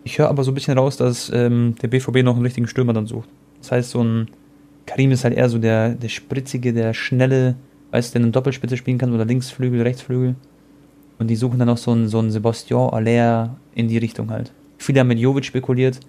[0.03, 2.93] Ich höre aber so ein bisschen raus, dass ähm, der BVB noch einen richtigen Stürmer
[2.93, 3.29] dann sucht.
[3.59, 4.27] Das heißt, so ein
[4.85, 7.55] Karim ist halt eher so der, der spritzige, der schnelle,
[7.91, 10.35] weißt du, der eine Doppelspitze spielen kann oder Linksflügel, Rechtsflügel.
[11.19, 14.51] Und die suchen dann noch so einen, so einen Sebastian Aller in die Richtung halt.
[14.77, 15.99] Viele haben mit Jovic spekuliert,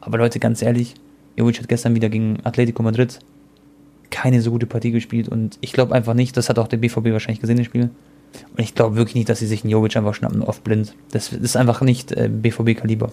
[0.00, 0.94] aber Leute, ganz ehrlich,
[1.36, 3.18] Jovic hat gestern wieder gegen Atletico Madrid
[4.10, 7.06] keine so gute Partie gespielt und ich glaube einfach nicht, das hat auch der BVB
[7.06, 7.90] wahrscheinlich gesehen, das Spiel.
[8.56, 10.94] Und ich glaube wirklich nicht, dass sie sich einen Jovic einfach schnappen, oft blind.
[11.12, 13.12] Das ist einfach nicht äh, BVB-Kaliber.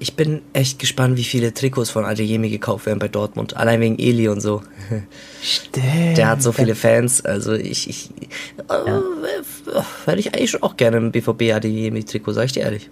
[0.00, 3.56] Ich bin echt gespannt, wie viele Trikots von Adeyemi gekauft werden bei Dortmund.
[3.56, 4.62] Allein wegen Eli und so.
[5.42, 6.18] Stimmt.
[6.18, 7.24] Der hat so viele Fans.
[7.24, 8.10] Also ich, ich
[8.68, 8.90] äh,
[10.04, 12.90] hätte ich eigentlich schon auch gerne ein BVB Adeyemi-Trikot, sag ich dir ehrlich.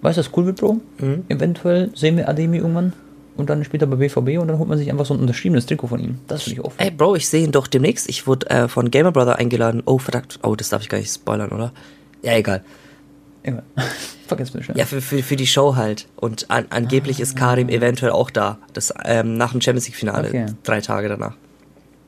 [0.00, 0.80] Weißt du, was cool wird, Bro?
[1.00, 1.24] Mhm.
[1.28, 2.92] Eventuell sehen wir Ademi irgendwann
[3.38, 5.86] und dann später bei BVB und dann holt man sich einfach so ein unterschriebenes Trikot
[5.86, 6.18] von ihm.
[6.26, 6.72] Das finde ich auch.
[6.76, 8.08] Ey, Bro, ich sehe ihn doch demnächst.
[8.08, 9.80] Ich wurde äh, von Gamer Brother eingeladen.
[9.86, 10.40] Oh, verdammt.
[10.42, 11.72] Oh, das darf ich gar nicht spoilern, oder?
[12.22, 12.64] Ja, egal.
[13.44, 13.62] Egal.
[14.26, 14.76] Vergiss mir schnell.
[14.76, 16.08] Ja, für, für, für die Show halt.
[16.16, 18.58] Und an, angeblich ist Karim eventuell auch da.
[18.72, 20.28] Das ähm, nach dem Champions League-Finale.
[20.28, 20.46] Okay.
[20.64, 21.36] Drei Tage danach.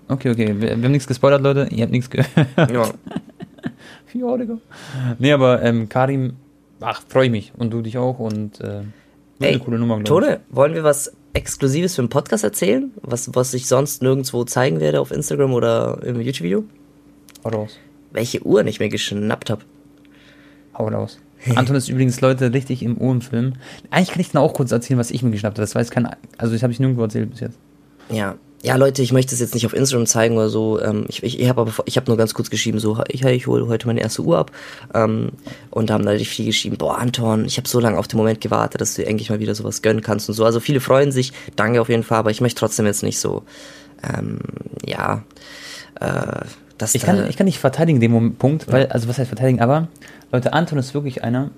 [0.08, 0.60] Okay, okay.
[0.60, 1.68] Wir, wir haben nichts gespoilert, Leute.
[1.70, 2.28] Ihr habt nichts gehört.
[2.72, 2.90] Ja.
[4.14, 4.58] ja, Digga.
[5.20, 6.34] Nee, aber ähm, Karim,
[6.80, 7.52] ach, freue ich mich.
[7.56, 8.18] Und du dich auch.
[8.18, 8.82] Und äh,
[9.40, 10.02] Ey, eine coole Nummer.
[10.04, 12.90] Tone, wollen wir was Exklusives für den Podcast erzählen?
[13.02, 16.64] Was, was ich sonst nirgendwo zeigen werde auf Instagram oder im YouTube-Video?
[17.44, 17.78] Hau raus.
[18.12, 19.62] Welche Uhr ich mir geschnappt habe.
[20.76, 21.18] Hau raus.
[21.54, 23.54] Anton ist übrigens, Leute, richtig im Uhrenfilm.
[23.90, 25.62] Eigentlich kann ich dann auch kurz erzählen, was ich mir geschnappt habe.
[25.62, 27.58] Das weiß kein, also das habe ich nirgendwo erzählt bis jetzt.
[28.10, 28.36] Ja.
[28.62, 30.80] Ja, Leute, ich möchte es jetzt nicht auf Instagram zeigen oder so.
[30.82, 33.46] Ähm, ich ich, ich habe aber ich hab nur ganz kurz geschrieben, so, ich, ich
[33.46, 34.52] hole heute meine erste Uhr ab.
[34.92, 35.30] Ähm,
[35.70, 38.42] und da haben natürlich viele geschrieben, boah, Anton, ich habe so lange auf den Moment
[38.42, 40.44] gewartet, dass du endlich mal wieder sowas gönnen kannst und so.
[40.44, 43.44] Also viele freuen sich, danke auf jeden Fall, aber ich möchte trotzdem jetzt nicht so,
[44.02, 44.40] ähm,
[44.84, 45.22] ja,
[45.98, 46.44] äh,
[46.76, 49.88] dass Ich kann, ich kann nicht verteidigen Moment- Punkt, weil, also was heißt verteidigen, aber
[50.32, 51.50] Leute, Anton ist wirklich einer,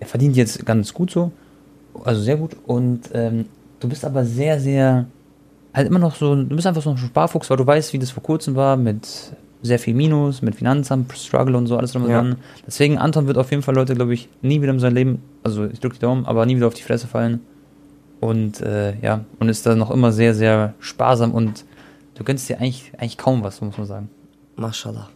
[0.00, 1.30] er verdient jetzt ganz gut so,
[2.04, 3.46] also sehr gut und ähm,
[3.78, 5.06] du bist aber sehr, sehr,
[5.74, 8.10] halt immer noch so, du bist einfach so ein Sparfuchs, weil du weißt, wie das
[8.10, 9.06] vor kurzem war mit
[9.62, 12.20] sehr viel Minus, mit Finanzamt, Struggle und so, alles drum und Ja.
[12.20, 12.36] dran.
[12.66, 15.64] Deswegen, Anton wird auf jeden Fall, Leute, glaube ich, nie wieder in seinem Leben, also
[15.64, 17.40] ich drücke die Daumen, aber nie wieder auf die Fresse fallen.
[18.20, 21.64] Und äh, ja, und ist da noch immer sehr, sehr sparsam und
[22.14, 24.10] du gönnst dir eigentlich, eigentlich kaum was, muss man sagen.
[24.56, 25.08] Mashallah.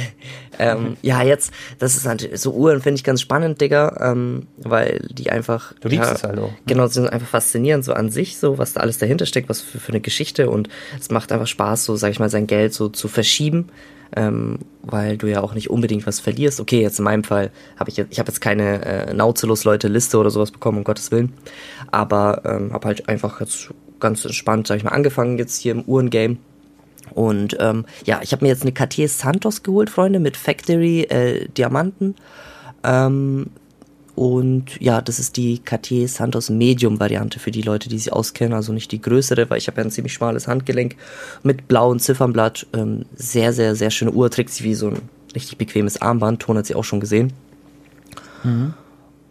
[0.58, 5.06] ähm, ja, jetzt, das ist natürlich, so Uhren finde ich ganz spannend, Digga, ähm, weil
[5.10, 5.72] die einfach.
[5.80, 6.50] Du liebst ja, es halt auch.
[6.50, 6.56] ne?
[6.66, 9.60] Genau, sie sind einfach faszinierend, so an sich, so, was da alles dahinter steckt, was
[9.60, 10.68] für, für eine Geschichte und
[10.98, 13.68] es macht einfach Spaß, so, sag ich mal, sein Geld so zu verschieben,
[14.16, 16.60] ähm, weil du ja auch nicht unbedingt was verlierst.
[16.60, 20.30] Okay, jetzt in meinem Fall habe ich jetzt, ich habe jetzt keine äh, Nautilus-Leute-Liste oder
[20.30, 21.32] sowas bekommen, um Gottes Willen,
[21.90, 23.70] aber ähm, habe halt einfach jetzt
[24.00, 26.36] ganz entspannt, sag ich mal, angefangen jetzt hier im Uhrengame.
[27.10, 31.48] Und ähm, ja, ich habe mir jetzt eine Cartier Santos geholt, Freunde, mit Factory äh,
[31.48, 32.14] Diamanten.
[32.84, 33.50] Ähm,
[34.14, 38.52] und ja, das ist die Cartier Santos Medium Variante für die Leute, die sich auskennen,
[38.52, 40.96] also nicht die größere, weil ich habe ja ein ziemlich schmales Handgelenk
[41.42, 42.66] mit blauem Ziffernblatt.
[42.74, 45.00] Ähm, sehr, sehr, sehr schöne Uhr, trägt sie wie so ein
[45.34, 46.40] richtig bequemes Armband.
[46.40, 47.32] Ton hat sie auch schon gesehen.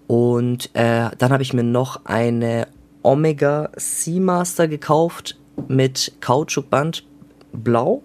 [0.07, 2.67] Und äh, dann habe ich mir noch eine
[3.03, 7.03] Omega Seamaster gekauft mit Kautschukband
[7.53, 8.01] blau,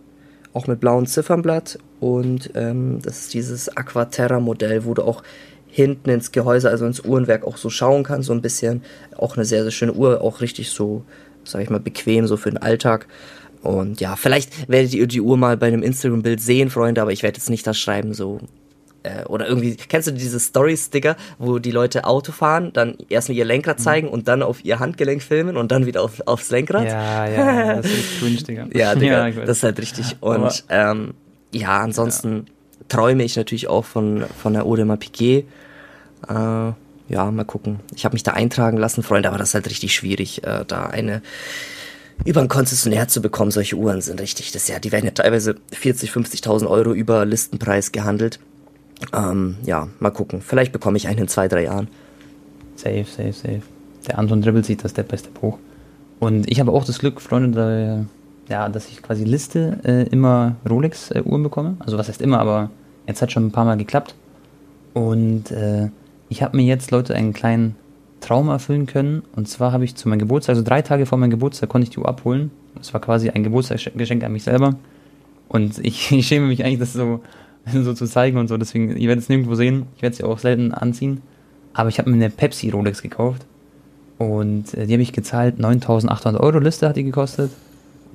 [0.53, 5.23] auch mit blauem Ziffernblatt und ähm, das ist dieses Aquaterra Modell, wo du auch
[5.69, 8.83] hinten ins Gehäuse, also ins Uhrenwerk auch so schauen kannst, so ein bisschen.
[9.17, 11.05] Auch eine sehr, sehr schöne Uhr, auch richtig so,
[11.45, 13.07] sag ich mal, bequem so für den Alltag.
[13.63, 17.23] Und ja, vielleicht werdet ihr die Uhr mal bei einem Instagram-Bild sehen, Freunde, aber ich
[17.23, 18.39] werde jetzt nicht das schreiben, so
[19.07, 23.45] äh, oder irgendwie, kennst du diese Story-Sticker, wo die Leute Auto fahren, dann erstmal ihr
[23.45, 23.83] Lenkrad mhm.
[23.83, 24.13] zeigen mhm.
[24.13, 26.87] und dann auf ihr Handgelenk filmen und dann wieder auf, aufs Lenkrad?
[26.87, 28.67] Ja, ja, das ist cringe, Digga.
[28.73, 30.17] ja, Digga, ja, das ist halt richtig.
[30.21, 31.15] Und ähm,
[31.53, 32.85] ja, ansonsten ja.
[32.89, 35.47] träume ich natürlich auch von, von der Audemars Piquet.
[36.29, 36.73] Äh,
[37.09, 37.81] ja, mal gucken.
[37.95, 40.87] Ich habe mich da eintragen lassen, Freunde, aber das ist halt richtig schwierig, äh, da
[40.87, 41.23] eine
[42.25, 43.51] über einen Konzessionär zu bekommen.
[43.51, 47.93] Solche Uhren sind richtig, das ja, die werden ja teilweise 40, 50.000 Euro über Listenpreis
[47.93, 48.41] gehandelt.
[49.13, 50.41] Ähm, ja, mal gucken.
[50.41, 51.89] Vielleicht bekomme ich einen in zwei, drei Jahren.
[52.77, 53.63] Safe, safe, safe.
[54.07, 55.59] Der Anton dribbelt sich das Step by Step hoch.
[56.19, 58.07] Und ich habe auch das Glück, Freunde,
[58.49, 61.77] da, ja, dass ich quasi Liste äh, immer Rolex-Uhren äh, bekomme.
[61.81, 62.71] Also was heißt immer, aber
[63.07, 64.15] jetzt hat schon ein paar Mal geklappt.
[64.95, 65.91] Und äh,
[66.29, 67.77] ich habe mir jetzt, Leute, einen kleinen
[68.21, 69.23] Traum erfüllen können.
[69.35, 71.91] Und zwar habe ich zu meinem Geburtstag, also drei Tage vor meinem Geburtstag, konnte ich
[71.91, 72.51] die Uhr abholen.
[72.77, 74.75] Das war quasi ein Geburtstagsgeschenk an mich selber.
[75.49, 77.21] Und ich, ich schäme mich eigentlich, das so
[77.73, 78.57] so zu zeigen und so.
[78.57, 79.87] Deswegen, ihr werdet es nirgendwo sehen.
[79.97, 81.23] Ich werde sie auch selten anziehen.
[81.73, 83.45] Aber ich habe mir eine Pepsi Rolex gekauft.
[84.19, 85.59] Und äh, die habe ich gezahlt.
[85.59, 87.51] 9.800 Euro Liste hat die gekostet.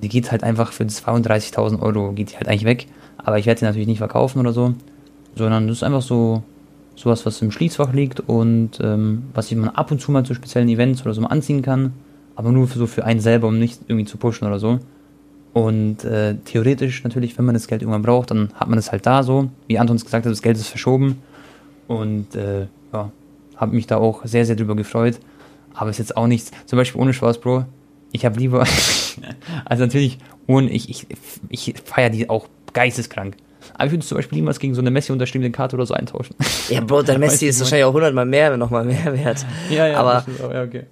[0.02, 2.88] Die geht halt einfach für 32.000 Euro geht die halt eigentlich weg.
[3.18, 4.74] Aber ich werde sie natürlich nicht verkaufen oder so.
[5.36, 6.44] Sondern das ist einfach so
[6.96, 10.70] sowas, was im Schließfach liegt und ähm, was man ab und zu mal zu speziellen
[10.70, 11.94] Events oder so mal anziehen kann.
[12.36, 14.80] Aber nur für so für einen selber, um nicht irgendwie zu pushen oder so.
[15.54, 19.06] Und äh, theoretisch natürlich, wenn man das Geld irgendwann braucht, dann hat man es halt
[19.06, 19.50] da so.
[19.68, 21.22] Wie Anton es gesagt hat, das Geld ist verschoben.
[21.88, 23.12] Und äh, ja,
[23.58, 25.20] habe mich da auch sehr, sehr drüber gefreut.
[25.74, 27.66] Aber es ist jetzt auch nichts, zum Beispiel ohne Spaß, Bro.
[28.14, 28.66] Ich habe lieber,
[29.66, 31.08] also natürlich, ohne, ich, ich,
[31.50, 33.36] ich feiere die auch geisteskrank.
[33.74, 36.36] Aber ich würde zum Beispiel niemals gegen so eine Messi unterschriebene Karte oder so eintauschen.
[36.70, 39.46] Ja, Bro, der Messi ist wahrscheinlich auch hundertmal mehr, nochmal mehr wert.
[39.70, 40.86] Ja, ja, aber, auch, ja okay.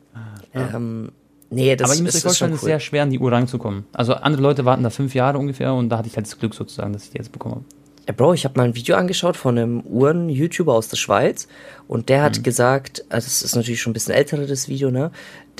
[0.53, 1.12] Ähm,
[1.52, 3.86] Nee, das Aber ihr müsst euch vorstellen, es ist sehr schwer, an die Uhr ranzukommen.
[3.91, 6.54] Also andere Leute warten da fünf Jahre ungefähr und da hatte ich halt das Glück
[6.54, 7.66] sozusagen, dass ich die jetzt bekommen habe.
[8.08, 11.47] Ja, Bro, ich habe mal ein Video angeschaut von einem Uhren-YouTuber aus der Schweiz
[11.88, 12.43] und der hat mhm.
[12.43, 15.12] gesagt, also das ist natürlich schon ein bisschen älteres Video, ne?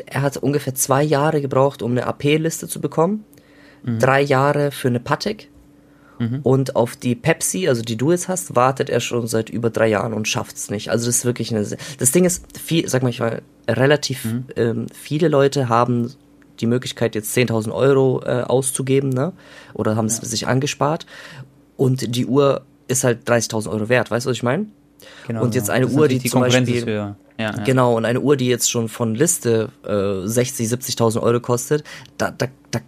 [0.06, 3.24] Er hat ungefähr zwei Jahre gebraucht, um eine AP-Liste zu bekommen.
[3.84, 4.00] Mhm.
[4.00, 5.50] Drei Jahre für eine Patek
[6.20, 6.42] Mhm.
[6.44, 9.88] Und auf die Pepsi, also die du jetzt hast, wartet er schon seit über drei
[9.88, 10.92] Jahren und schafft es nicht.
[10.92, 11.66] Also das ist wirklich eine.
[11.98, 14.46] Das Ding ist, viel, sag mal, ich mal relativ mhm.
[14.56, 16.14] ähm, viele Leute haben
[16.60, 19.32] die Möglichkeit, jetzt 10.000 Euro äh, auszugeben, ne?
[19.74, 20.26] Oder haben es ja.
[20.26, 21.06] sich angespart.
[21.78, 24.66] Und die Uhr ist halt 30.000 Euro wert, weißt du, was ich meine?
[25.28, 27.52] Genau, und jetzt eine Uhr, die, die zum Beispiel, ja, ja.
[27.64, 31.86] genau, und eine Uhr, die jetzt schon von Liste äh, 60, 70.000 Euro kostet,
[32.18, 32.80] da, da, da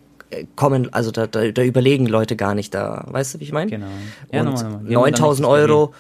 [0.56, 3.70] kommen, also da, da, da überlegen Leute gar nicht da, weißt du, wie ich meine?
[3.70, 3.88] Genau.
[4.32, 5.94] Ja, und 9000 Euro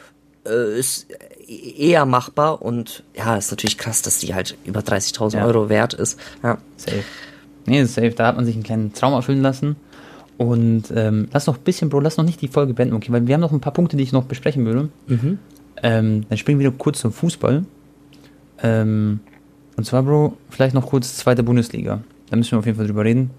[0.45, 1.07] äh, ist
[1.47, 5.45] eher machbar und ja, ist natürlich krass, dass die halt über 30.000 ja.
[5.45, 6.19] Euro wert ist.
[6.43, 6.57] Ja.
[6.77, 7.03] Safe.
[7.65, 8.11] Nee, safe.
[8.11, 9.75] Da hat man sich einen kleinen Traum erfüllen lassen.
[10.37, 13.27] Und ähm, lass noch ein bisschen, Bro, lass noch nicht die Folge beenden, okay, weil
[13.27, 14.89] wir haben noch ein paar Punkte, die ich noch besprechen würde.
[15.05, 15.37] Mhm.
[15.83, 17.63] Ähm, dann springen wir kurz zum Fußball.
[18.63, 19.19] Ähm,
[19.77, 22.01] und zwar, Bro, vielleicht noch kurz zweite Bundesliga.
[22.29, 23.29] Da müssen wir auf jeden Fall drüber reden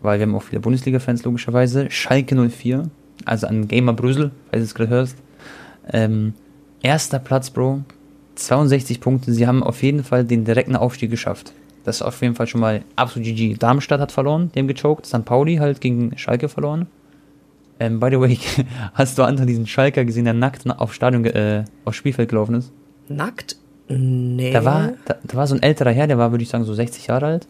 [0.00, 1.90] weil wir haben auch viele Bundesliga-Fans logischerweise.
[1.90, 2.90] Schalke 04,
[3.24, 5.16] also an Gamer Brüssel, falls du es gerade hörst.
[5.92, 6.34] Ähm,
[6.82, 7.82] erster Platz, Bro.
[8.36, 9.32] 62 Punkte.
[9.32, 11.52] Sie haben auf jeden Fall den direkten Aufstieg geschafft.
[11.84, 13.56] Das ist auf jeden Fall schon mal absolut GG.
[13.58, 15.06] Darmstadt hat verloren, haben gechoked.
[15.06, 15.24] St.
[15.24, 16.86] Pauli halt gegen Schalke verloren.
[17.80, 18.38] Ähm, by the way,
[18.94, 22.72] hast du Anton diesen Schalker gesehen, der nackt auf Stadion, äh, aufs Spielfeld gelaufen ist?
[23.08, 23.56] Nackt?
[23.88, 24.52] Nee.
[24.52, 26.74] Da war, da, da war so ein älterer Herr, der war, würde ich sagen, so
[26.74, 27.46] 60 Jahre alt.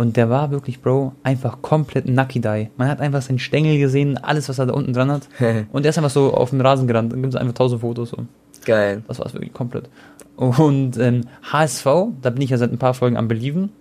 [0.00, 2.70] Und der war wirklich, Bro, einfach komplett Nakidai.
[2.78, 5.28] Man hat einfach seinen Stängel gesehen, alles, was er da unten dran hat.
[5.72, 7.12] und der ist einfach so auf dem Rasen gerannt.
[7.12, 8.08] Dann gibt es einfach tausend Fotos.
[8.08, 8.24] So.
[8.64, 9.02] Geil.
[9.08, 9.90] Das war es wirklich komplett.
[10.36, 11.84] Und ähm, HSV,
[12.22, 13.72] da bin ich ja seit ein paar Folgen am Belieben.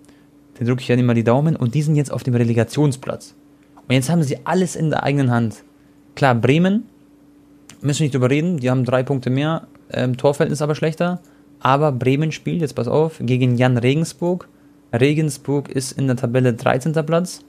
[0.59, 1.55] Den drücke ich ja immer die Daumen.
[1.55, 3.33] Und die sind jetzt auf dem Relegationsplatz.
[3.87, 5.63] Und jetzt haben sie alles in der eigenen Hand.
[6.15, 6.83] Klar, Bremen,
[7.79, 8.57] müssen wir nicht drüber reden.
[8.57, 9.67] Die haben drei Punkte mehr.
[9.89, 11.21] Ähm, Torverhältnis aber schlechter.
[11.61, 14.49] Aber Bremen spielt, jetzt pass auf, gegen Jan Regensburg
[14.93, 16.93] Regensburg ist in der Tabelle 13.
[17.05, 17.41] Platz.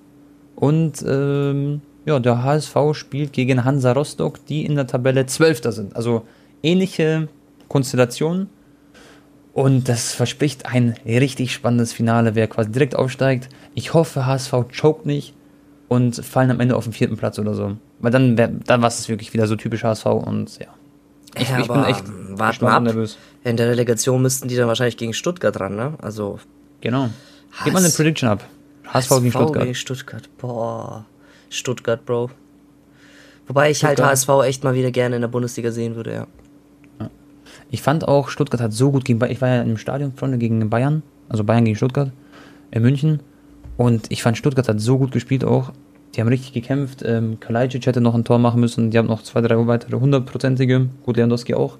[0.57, 5.63] Und ähm, ja, der HSV spielt gegen Hansa Rostock, die in der Tabelle 12.
[5.65, 5.97] sind.
[5.97, 6.25] Also
[6.63, 7.29] ähnliche
[7.69, 8.49] Konstellationen.
[9.53, 13.49] Und das verspricht ein richtig spannendes Finale, wer quasi direkt aufsteigt.
[13.75, 15.35] Ich hoffe, HSV choked nicht
[15.89, 17.77] und fallen am Ende auf den vierten Platz oder so.
[17.99, 20.69] Weil dann, dann war es wirklich wieder so typisch HSV und ja.
[21.37, 22.83] Ich, ja, ich bin echt warte mal ab.
[22.83, 23.19] nervös.
[23.45, 25.95] In der Relegation müssten die dann wahrscheinlich gegen Stuttgart ran, ne?
[26.01, 26.39] Also.
[26.81, 27.11] Genau.
[27.65, 28.45] Gib mal eine Prediction ab.
[28.87, 29.63] HSV, gegen Stuttgart.
[29.63, 30.29] Gegen Stuttgart.
[30.39, 31.05] Boah.
[31.49, 32.31] Stuttgart, Bro.
[33.47, 34.19] Wobei ich halt Stuttgart.
[34.19, 36.27] halt HSV echt mal wieder gerne in der Bundesliga sehen würde, ja.
[37.71, 39.33] Ich fand auch, Stuttgart hat so gut gegen Bayern.
[39.33, 41.03] Ich war ja im Stadion, Freunde, gegen Bayern.
[41.29, 42.11] Also Bayern gegen Stuttgart.
[42.71, 43.21] In München.
[43.77, 45.73] Und ich fand, Stuttgart hat so gut gespielt auch.
[46.15, 47.03] Die haben richtig gekämpft.
[47.05, 48.91] Ähm, Kalajdzic hätte noch ein Tor machen müssen.
[48.91, 50.89] Die haben noch zwei, drei weitere hundertprozentige.
[51.05, 51.79] Gut, Lewandowski auch.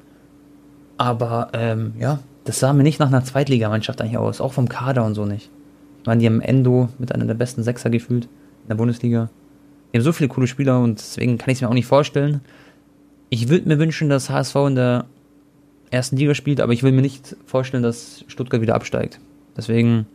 [0.97, 4.41] Aber ähm, ja, das sah mir nicht nach einer Zweitligamannschaft eigentlich aus.
[4.41, 5.51] Auch vom Kader und so nicht.
[6.01, 9.29] Ich meine, die haben Endo mit einer der besten Sechser gefühlt in der Bundesliga.
[9.93, 12.41] Die haben so viele coole Spieler und deswegen kann ich es mir auch nicht vorstellen.
[13.29, 15.05] Ich würde mir wünschen, dass HSV in der
[15.91, 19.21] ersten Liga spielt, aber ich will mir nicht vorstellen, dass Stuttgart wieder absteigt.
[19.57, 20.07] Deswegen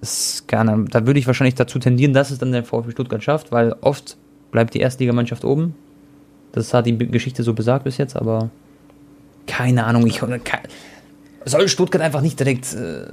[0.00, 3.52] ist gerne, da würde ich wahrscheinlich dazu tendieren, dass es dann der VfB Stuttgart schafft,
[3.52, 4.16] weil oft
[4.50, 5.74] bleibt die Erstligamannschaft oben.
[6.52, 8.50] Das hat die Geschichte so besagt bis jetzt, aber
[9.46, 10.06] keine Ahnung.
[10.06, 10.22] Ich,
[11.44, 12.72] soll Stuttgart einfach nicht direkt.
[12.74, 13.06] Äh,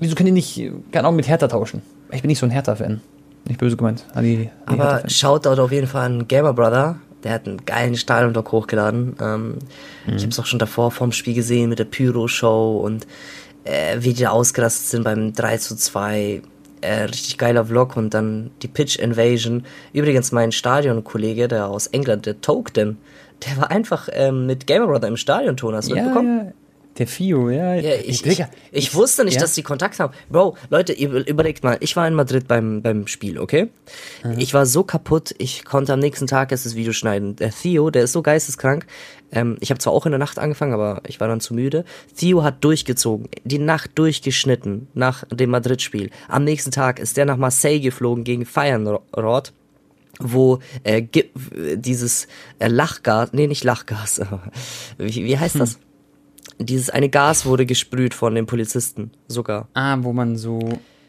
[0.00, 0.56] wieso können die nicht,
[0.92, 1.82] keine Ahnung, mit Hertha tauschen?
[2.10, 3.00] Ich bin nicht so ein Hertha-Fan.
[3.46, 4.04] Nicht böse gemeint.
[4.16, 6.96] Die, die aber Shoutout auf jeden Fall an Gamer Brother.
[7.24, 9.16] Der hat einen geilen Stadion-Doc hochgeladen.
[9.20, 9.48] Ähm,
[10.06, 10.16] mhm.
[10.16, 13.06] Ich habe es auch schon davor vorm Spiel gesehen mit der Pyro-Show und
[13.64, 16.42] äh, wie die ausgerastet sind beim 3 zu 2.
[16.80, 19.64] Äh, richtig geiler Vlog und dann die Pitch Invasion.
[19.92, 22.98] Übrigens mein Stadion-Kollege, der aus England, der Tokden,
[23.46, 26.38] der war einfach ähm, mit Gamer Brother im Stadionton, hast du ja, mitbekommen?
[26.46, 26.52] Ja.
[26.98, 27.74] Der Fio, ja.
[27.74, 29.40] ja ich, ich, ich, wusste nicht, ja.
[29.40, 30.12] dass die Kontakt haben.
[30.28, 33.68] Bro, Leute, überlegt mal, ich war in Madrid beim, beim Spiel, okay?
[34.24, 34.38] Mhm.
[34.38, 37.36] Ich war so kaputt, ich konnte am nächsten Tag erst das Video schneiden.
[37.36, 38.84] Der Theo, der ist so geisteskrank.
[39.30, 41.84] Ähm, ich habe zwar auch in der Nacht angefangen, aber ich war dann zu müde.
[42.16, 46.10] Theo hat durchgezogen, die Nacht durchgeschnitten nach dem Madrid-Spiel.
[46.26, 49.52] Am nächsten Tag ist der nach Marseille geflogen gegen Feyenoord
[50.20, 51.06] wo äh,
[51.76, 52.26] dieses
[52.58, 54.20] äh, Lachgas, nee, nicht Lachgas,
[54.98, 55.60] wie, wie heißt hm.
[56.58, 59.68] Dieses eine Gas wurde gesprüht von den Polizisten sogar.
[59.74, 60.58] Ah, wo man so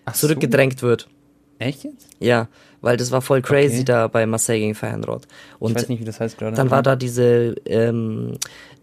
[0.06, 0.88] Ach zurückgedrängt so.
[0.88, 1.10] wird.
[1.58, 2.08] Echt jetzt?
[2.20, 2.48] Ja,
[2.82, 3.84] weil das war voll crazy okay.
[3.86, 5.28] da bei Marseille gegen Feyenoord.
[5.60, 6.56] Und ich weiß nicht, wie das heißt gerade.
[6.56, 8.38] Dann war da diese ähm,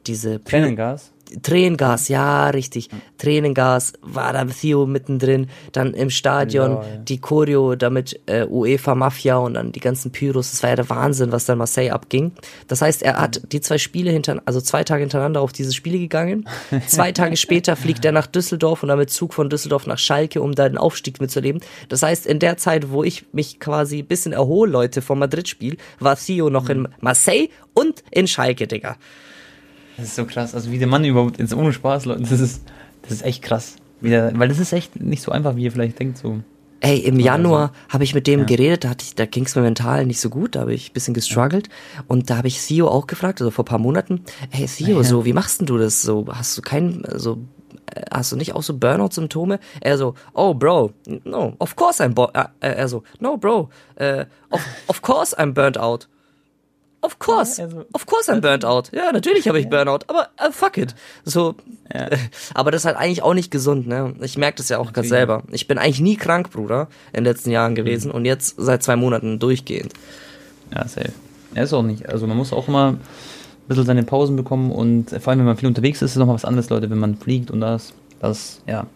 [0.06, 1.12] diese Tränengas.
[1.42, 2.88] Tränengas, ja, richtig.
[3.18, 6.96] Tränengas war da Theo mittendrin, dann im Stadion ja, ja.
[6.98, 10.88] die Choreo, damit äh, UEFA Mafia und dann die ganzen Pyros, das war ja der
[10.88, 12.32] Wahnsinn, was dann Marseille abging.
[12.68, 15.98] Das heißt, er hat die zwei Spiele hinter, also zwei Tage hintereinander auf diese Spiele
[15.98, 16.48] gegangen.
[16.86, 20.40] zwei Tage später fliegt er nach Düsseldorf und dann mit Zug von Düsseldorf nach Schalke,
[20.40, 21.60] um da den Aufstieg mitzuleben.
[21.88, 25.76] Das heißt, in der Zeit, wo ich mich quasi ein bisschen erhole, Leute, vom Madrid-Spiel,
[25.98, 26.70] war Theo noch mhm.
[26.70, 28.96] in Marseille und in Schalke, Digga.
[29.96, 30.54] Das ist so krass.
[30.54, 32.62] Also wie der Mann überhaupt ins ohne Spaß, Leute, das ist,
[33.02, 33.76] das ist echt krass.
[34.00, 36.18] Der, weil das ist echt nicht so einfach, wie ihr vielleicht denkt.
[36.18, 36.40] So.
[36.80, 38.46] Ey, im Januar also, habe ich mit dem ja.
[38.46, 41.14] geredet, da, da ging es mir mental nicht so gut, da habe ich ein bisschen
[41.14, 41.68] gestruggelt.
[41.94, 42.04] Ja.
[42.06, 45.02] Und da habe ich Theo auch gefragt, also vor ein paar Monaten, hey Theo, ja.
[45.02, 46.02] so, wie machst denn du das?
[46.02, 47.38] So, hast du keinen, so,
[47.86, 49.58] äh, hast du nicht auch so Burnout-Symptome?
[49.80, 50.92] Er so, oh Bro,
[51.24, 55.78] no, of course I'm, äh, er so, no Bro, uh, of, of course I'm burnt
[55.78, 56.08] out.
[57.02, 57.60] Of course.
[57.60, 58.90] Ja, also, of course I'm burnt out.
[58.92, 60.94] Ja, natürlich habe ich Burnout, aber uh, fuck it.
[61.24, 61.54] So,
[61.92, 62.08] ja.
[62.54, 64.14] aber das ist halt eigentlich auch nicht gesund, ne?
[64.22, 65.42] Ich merke das ja auch gerade selber.
[65.50, 68.14] Ich bin eigentlich nie krank, Bruder, in den letzten Jahren gewesen mhm.
[68.14, 69.92] und jetzt seit zwei Monaten durchgehend.
[70.74, 71.12] Ja, safe.
[71.54, 72.08] Er ist auch nicht.
[72.08, 73.00] Also man muss auch immer ein
[73.68, 76.34] bisschen seine Pausen bekommen und vor allem, wenn man viel unterwegs ist, ist es nochmal
[76.34, 78.86] was anderes, Leute, wenn man fliegt und das, das, ja,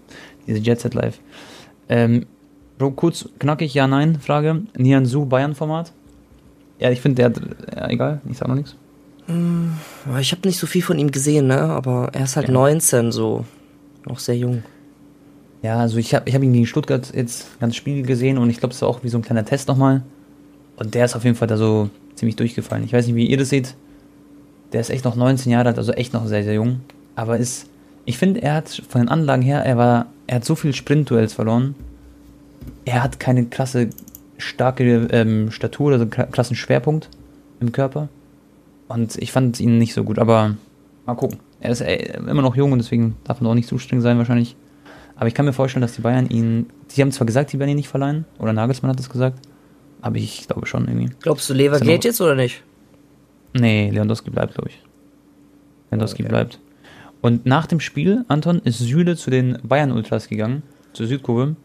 [0.47, 1.21] diese Jet Set Life.
[1.89, 2.27] Ähm,
[2.79, 4.63] Bro, kurz, knackig, ja, nein, Frage.
[4.75, 5.93] Nian Su Bayern Format?
[6.81, 7.41] Ja, ich finde, der hat,
[7.77, 8.75] ja, egal, ich sag noch nichts.
[9.27, 9.75] Hm,
[10.19, 11.61] ich habe nicht so viel von ihm gesehen, ne?
[11.61, 12.55] aber er ist halt ja.
[12.55, 13.45] 19, so
[14.07, 14.63] noch sehr jung.
[15.63, 18.59] Ja, also ich habe ich hab ihn gegen Stuttgart jetzt ganz Spiel gesehen und ich
[18.59, 20.03] glaube, es war auch wie so ein kleiner Test nochmal.
[20.77, 22.85] Und der ist auf jeden Fall da so ziemlich durchgefallen.
[22.85, 23.75] Ich weiß nicht, wie ihr das seht.
[24.73, 26.81] Der ist echt noch 19 Jahre alt, also echt noch sehr, sehr jung.
[27.15, 27.67] Aber ist,
[28.07, 31.35] ich finde, er hat von den Anlagen her, er war, er hat so viel Sprintduells
[31.35, 31.75] verloren.
[32.87, 33.91] Er hat keine krasse
[34.41, 37.09] starke ähm, Statur, also klassen Schwerpunkt
[37.61, 38.09] im Körper.
[38.89, 40.57] Und ich fand ihn nicht so gut, aber
[41.07, 41.39] mal gucken.
[41.61, 44.19] Er ist ey, immer noch jung und deswegen darf man auch nicht zu streng sein
[44.19, 44.57] wahrscheinlich.
[45.17, 47.71] Aber ich kann mir vorstellen, dass die Bayern ihn, die haben zwar gesagt, die werden
[47.71, 49.39] ihn nicht verleihen, oder Nagelsmann hat das gesagt,
[50.01, 51.11] aber ich glaube schon irgendwie.
[51.21, 52.63] Glaubst du, Lever geht jetzt oder nicht?
[53.53, 54.81] Nee, Lewandowski bleibt, glaube ich.
[55.91, 56.31] Lewandowski okay.
[56.31, 56.59] bleibt.
[57.21, 60.63] Und nach dem Spiel, Anton, ist Süle zu den Bayern-Ultras gegangen,
[60.93, 61.57] zur Südkurve.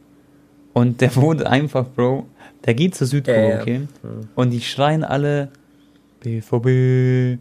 [0.73, 2.27] Und der wurde einfach, Bro,
[2.65, 3.81] der geht zur Südkurve, ja, okay?
[4.03, 4.09] Ja.
[4.35, 5.49] Und die schreien alle
[6.21, 7.39] BVB,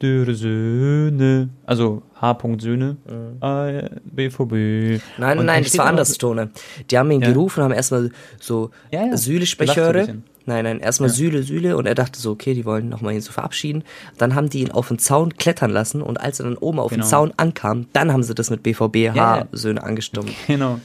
[0.00, 2.38] dürre Söhne, also H.
[2.58, 4.00] Söhne, mhm.
[4.04, 5.02] BVB.
[5.18, 6.50] Nein, und nein, das war anders, Tone.
[6.90, 7.28] Die haben ihn ja.
[7.28, 10.16] gerufen, haben erstmal so ja, Süle-Sprecheure.
[10.46, 11.14] Nein, nein, erstmal ja.
[11.14, 13.82] Süle, Süle und er dachte so, okay, die wollen nochmal ihn so verabschieden.
[14.18, 16.90] Dann haben die ihn auf den Zaun klettern lassen und als er dann oben auf
[16.90, 17.02] genau.
[17.02, 20.30] den Zaun ankam, dann haben sie das mit BVB H-Söhne angestimmt.
[20.46, 20.78] Genau.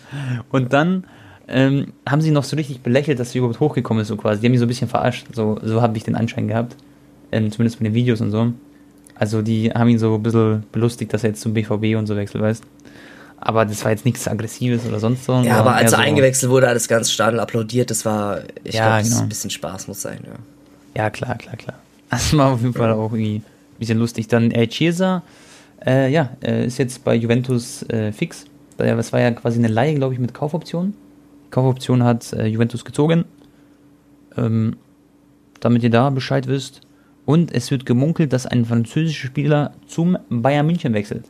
[0.49, 1.03] Und dann
[1.49, 4.41] ähm, haben sie noch so richtig belächelt, dass sie überhaupt hochgekommen ist, so quasi.
[4.41, 5.27] Die haben mich so ein bisschen verarscht.
[5.33, 6.75] So, so habe ich den Anschein gehabt.
[7.31, 8.53] Ähm, zumindest von den Videos und so.
[9.15, 12.15] Also die haben ihn so ein bisschen belustigt, dass er jetzt zum BVB und so
[12.15, 12.63] wechselt, weißt
[13.41, 15.39] aber das war jetzt nichts Aggressives oder sonst so.
[15.41, 17.89] Ja, aber als er so eingewechselt wurde, hat das ganze Stadion applaudiert.
[17.89, 19.21] Das war, ich ja, glaube, genau.
[19.21, 21.03] ein bisschen Spaß muss sein, ja.
[21.03, 21.75] Ja, klar, klar, klar.
[22.09, 23.43] Das war auf jeden Fall auch irgendwie ein
[23.77, 24.27] bisschen lustig.
[24.27, 25.21] Dann äh, Chiesa,
[25.85, 28.45] äh, ja, äh, ist jetzt bei Juventus äh, fix.
[28.77, 30.95] Das war ja quasi eine Leihe, glaube ich, mit Kaufoption.
[31.49, 33.25] Kaufoption hat äh, Juventus gezogen.
[34.37, 34.75] Ähm,
[35.59, 36.81] damit ihr da Bescheid wisst.
[37.25, 41.25] Und es wird gemunkelt, dass ein französischer Spieler zum Bayern München wechselt.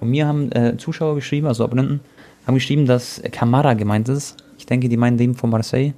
[0.00, 2.00] Und mir haben äh, Zuschauer geschrieben, also Abonnenten,
[2.46, 4.36] haben geschrieben, dass Kamara gemeint ist.
[4.58, 5.92] Ich denke, die meinen den von Marseille.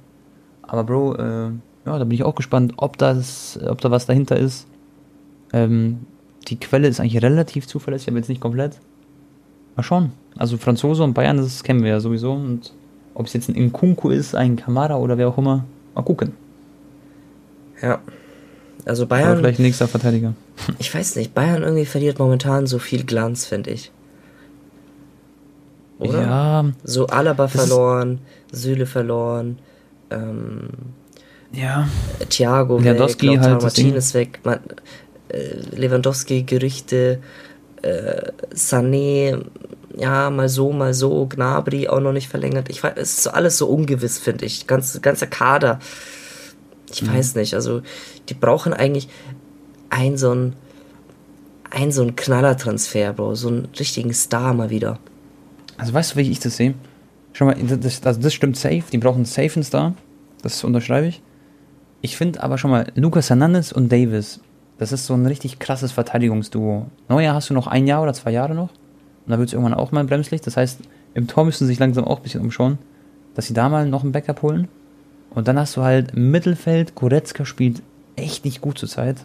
[0.61, 1.49] Aber Bro, äh,
[1.85, 4.67] ja, da bin ich auch gespannt, ob das, ob da was dahinter ist.
[5.51, 6.05] Ähm,
[6.47, 8.79] die Quelle ist eigentlich relativ zuverlässig, aber jetzt nicht komplett.
[9.75, 10.11] Mal schauen.
[10.37, 12.33] Also Franzose und Bayern, das kennen wir ja sowieso.
[12.33, 12.73] Und
[13.13, 16.33] ob es jetzt ein Nkunku ist, ein Kamara oder wer auch immer, mal gucken.
[17.81, 17.99] Ja.
[18.85, 19.33] Also Bayern.
[19.33, 20.33] Oder vielleicht nächster Verteidiger.
[20.79, 23.91] Ich weiß nicht, Bayern irgendwie verliert momentan so viel Glanz, finde ich.
[25.99, 26.21] Oder?
[26.21, 26.65] Ja.
[26.83, 28.19] So Alaba verloren,
[28.51, 29.57] Süle verloren,
[30.11, 30.69] ähm,
[31.51, 31.87] ja.
[32.29, 34.59] Thiago Lewandowski weg, halt Martinez weg, Man,
[35.29, 37.19] äh, Lewandowski Gerüchte,
[37.81, 39.43] äh, Sané,
[39.95, 42.69] ja, mal so, mal so, Gnabry auch noch nicht verlängert.
[42.69, 44.67] Ich weiß, es ist alles so ungewiss, finde ich.
[44.67, 45.79] Ganz, ganzer Kader.
[46.91, 47.13] Ich mhm.
[47.13, 47.81] weiß nicht, also
[48.29, 49.09] die brauchen eigentlich
[49.89, 50.55] ein so ein
[51.73, 54.99] ein so ein Knallertransfer, Bro, so einen richtigen Star mal wieder.
[55.77, 56.75] Also weißt du, wie ich das sehe?
[57.33, 59.95] Schau mal, das, also das stimmt safe, die brauchen safe einen Star.
[60.43, 61.21] Das unterschreibe ich.
[62.01, 64.39] Ich finde aber schon mal, Lucas Hernandez und Davis,
[64.77, 66.87] das ist so ein richtig krasses Verteidigungsduo.
[67.09, 68.69] Neuer hast du noch ein Jahr oder zwei Jahre noch.
[69.25, 70.45] Und da wird es irgendwann auch mal ein Bremslicht.
[70.45, 70.79] Das heißt,
[71.13, 72.77] im Tor müssen sie sich langsam auch ein bisschen umschauen,
[73.35, 74.67] dass sie da mal noch einen Backup holen.
[75.29, 77.81] Und dann hast du halt Mittelfeld, Goretzka spielt
[78.15, 79.17] echt nicht gut zur Zeit.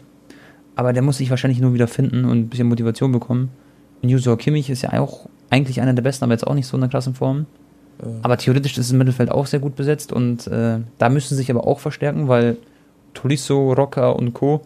[0.76, 3.50] Aber der muss sich wahrscheinlich nur wieder finden und ein bisschen Motivation bekommen.
[4.00, 6.82] Und Kimmich ist ja auch eigentlich einer der besten, aber jetzt auch nicht so in
[6.82, 7.46] der krassen Form.
[8.22, 11.50] Aber theoretisch ist das Mittelfeld auch sehr gut besetzt und äh, da müssen sie sich
[11.50, 12.56] aber auch verstärken, weil
[13.12, 14.62] Tolisso, Rocker und Co.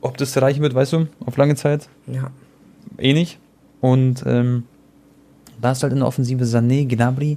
[0.00, 1.88] Ob das reichen wird, weißt du, auf lange Zeit?
[2.06, 2.30] Ja.
[2.98, 3.38] Eh nicht.
[3.82, 4.64] Und ähm,
[5.60, 7.36] da ist halt in der Offensive Sané, Gnabry,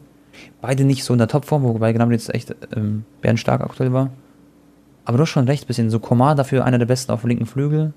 [0.62, 4.10] Beide nicht so in der Topform, wobei Gnabry jetzt echt ähm, bärenstark aktuell war.
[5.06, 5.90] Aber du hast schon recht, bisschen.
[5.90, 7.94] So Komar dafür einer der besten auf dem linken Flügel.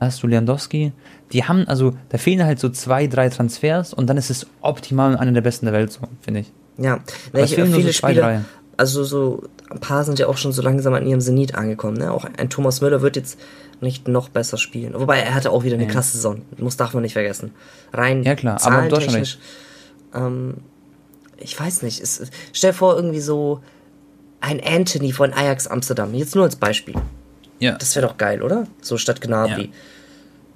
[0.00, 0.92] Da hast du Lewandowski.
[1.32, 5.16] Die haben, also, da fehlen halt so zwei, drei Transfers und dann ist es optimal
[5.16, 6.52] einer der besten der Welt, so, finde ich.
[6.78, 7.00] Ja,
[7.32, 8.40] ne, ich, viele so zwei, Spieler, drei.
[8.76, 12.12] also so, ein paar sind ja auch schon so langsam an ihrem Zenit angekommen, ne?
[12.12, 13.38] Auch ein Thomas Müller wird jetzt
[13.80, 14.94] nicht noch besser spielen.
[14.94, 15.90] Wobei, er hatte auch wieder eine ja.
[15.90, 16.42] krasse Saison.
[16.56, 17.52] Muss, darf man nicht vergessen.
[17.92, 19.38] Rein ja, klar, aber recht.
[20.14, 20.54] Ähm,
[21.36, 22.22] ich weiß nicht, es,
[22.52, 23.60] stell vor, irgendwie so
[24.40, 26.94] ein Anthony von Ajax Amsterdam, jetzt nur als Beispiel.
[27.60, 27.76] Ja.
[27.76, 28.66] Das wäre doch geil, oder?
[28.80, 29.64] So statt Gnabry.
[29.64, 29.70] Ja.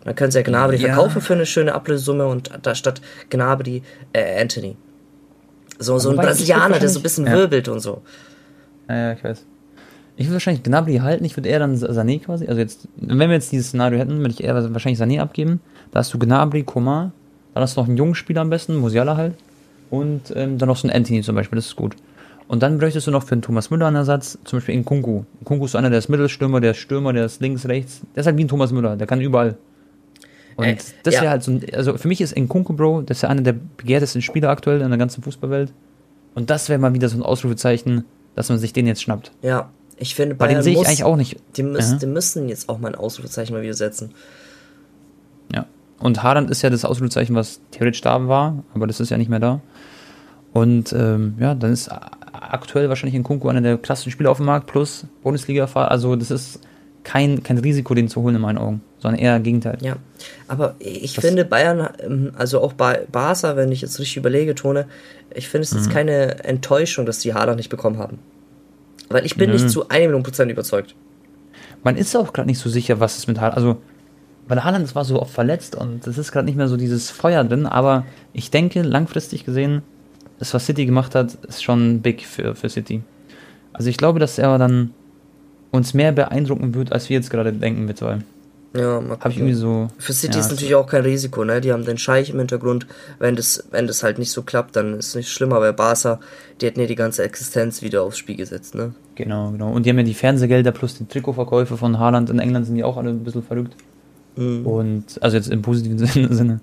[0.05, 0.89] Dann können sie ja Gnabry ja.
[0.89, 3.01] verkaufen für eine schöne Ablösesumme und da statt
[3.31, 4.77] Gnabry äh, Anthony.
[5.79, 8.03] So, so ein Brasilianer, der so ein bisschen wirbelt und so.
[8.89, 9.45] Ja, ja, ich weiß.
[10.17, 13.31] Ich würde wahrscheinlich Gnabry halten, ich würde eher dann Sané quasi, also jetzt, wenn wir
[13.31, 15.61] jetzt dieses Szenario hätten, würde ich eher wahrscheinlich Sané abgeben.
[15.91, 17.13] Da hast du Gnabry, Komar,
[17.55, 19.35] dann hast du noch einen jungen Spieler am besten, Musiala halt
[19.91, 21.97] und ähm, dann noch so ein Anthony zum Beispiel, das ist gut.
[22.49, 25.23] Und dann bräuchtest du noch für einen Thomas Müller einen Ersatz, zum Beispiel in Kunku.
[25.45, 28.03] Kunku ist einer, der ist Mittelstürmer, der ist Stürmer, der ist links, rechts.
[28.15, 29.57] Der ist halt wie ein Thomas Müller, der kann überall.
[30.57, 31.31] Und äh, das wäre ja.
[31.31, 34.23] halt so ein, also für mich ist Nkunku, Bro, das ist ja einer der begehrtesten
[34.23, 35.73] Spieler aktuell in der ganzen Fußballwelt.
[36.35, 38.05] Und das wäre mal wieder so ein Ausrufezeichen,
[38.35, 39.33] dass man sich den jetzt schnappt.
[39.43, 41.37] Ja, ich finde, Bei den sehe ich eigentlich auch nicht.
[41.57, 44.11] Die müssen, die müssen jetzt auch mal ein Ausrufezeichen mal wieder setzen.
[45.55, 45.67] Ja.
[46.01, 49.31] Und Haaland ist ja das Ausrufezeichen, was theoretisch da war, aber das ist ja nicht
[49.31, 49.61] mehr da.
[50.53, 51.91] Und ähm, ja, dann ist
[52.33, 55.91] aktuell wahrscheinlich in Kunku einer der klassischen Spieler auf dem Markt plus Bundesliga-Fahrer.
[55.91, 56.61] Also das ist
[57.05, 59.79] kein, kein Risiko, den zu holen in meinen Augen, sondern eher Gegenteil.
[59.81, 59.97] Ja,
[60.49, 64.55] aber ich das finde Bayern, ähm, also auch bei Barca, wenn ich jetzt richtig überlege,
[64.55, 64.87] Tone,
[65.35, 65.93] ich finde es ist mhm.
[65.93, 68.19] keine Enttäuschung, dass die Haaland nicht bekommen haben.
[69.13, 69.57] Weil ich bin mhm.
[69.57, 70.95] nicht zu 1 Million Prozent überzeugt.
[71.85, 73.77] Man ist auch gerade nicht so sicher, was es mit Haaland, also
[74.49, 77.45] weil Haaland war so oft verletzt und es ist gerade nicht mehr so dieses Feuer
[77.45, 79.83] drin, aber ich denke, langfristig gesehen,
[80.39, 83.03] das, was City gemacht hat, ist schon big für, für City.
[83.73, 84.93] Also ich glaube, dass er dann
[85.71, 88.19] uns mehr beeindrucken wird, als wir jetzt gerade denken mit zwei.
[88.75, 89.89] Ja, Habe ich irgendwie so.
[89.99, 91.61] Für City ja, ist natürlich auch kein Risiko, ne?
[91.61, 92.87] Die haben den Scheich im Hintergrund.
[93.19, 95.61] Wenn das, wenn das halt nicht so klappt, dann ist es nicht schlimmer.
[95.61, 96.21] Bei Barca,
[96.61, 98.95] die hätten ja die ganze Existenz wieder aufs Spiel gesetzt, ne?
[99.15, 99.73] Genau, genau.
[99.73, 102.31] Und die haben ja die Fernsehgelder plus die Trikotverkäufe von Haaland.
[102.31, 103.75] In England sind die auch alle ein bisschen verrückt.
[104.37, 104.67] Mhm.
[104.67, 105.99] Und, also jetzt im positiven
[106.35, 106.61] Sinne.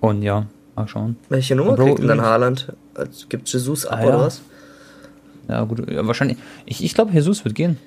[0.00, 0.46] Und ja,
[0.76, 1.16] mal schauen.
[1.30, 2.72] Welche Nummer Bro, kriegt denn dann Haaland?
[3.30, 4.42] Gibt Jesus ab ah, oder was?
[5.48, 6.36] Ja, gut, ja, wahrscheinlich.
[6.66, 7.78] Ich, ich glaube, Jesus wird gehen.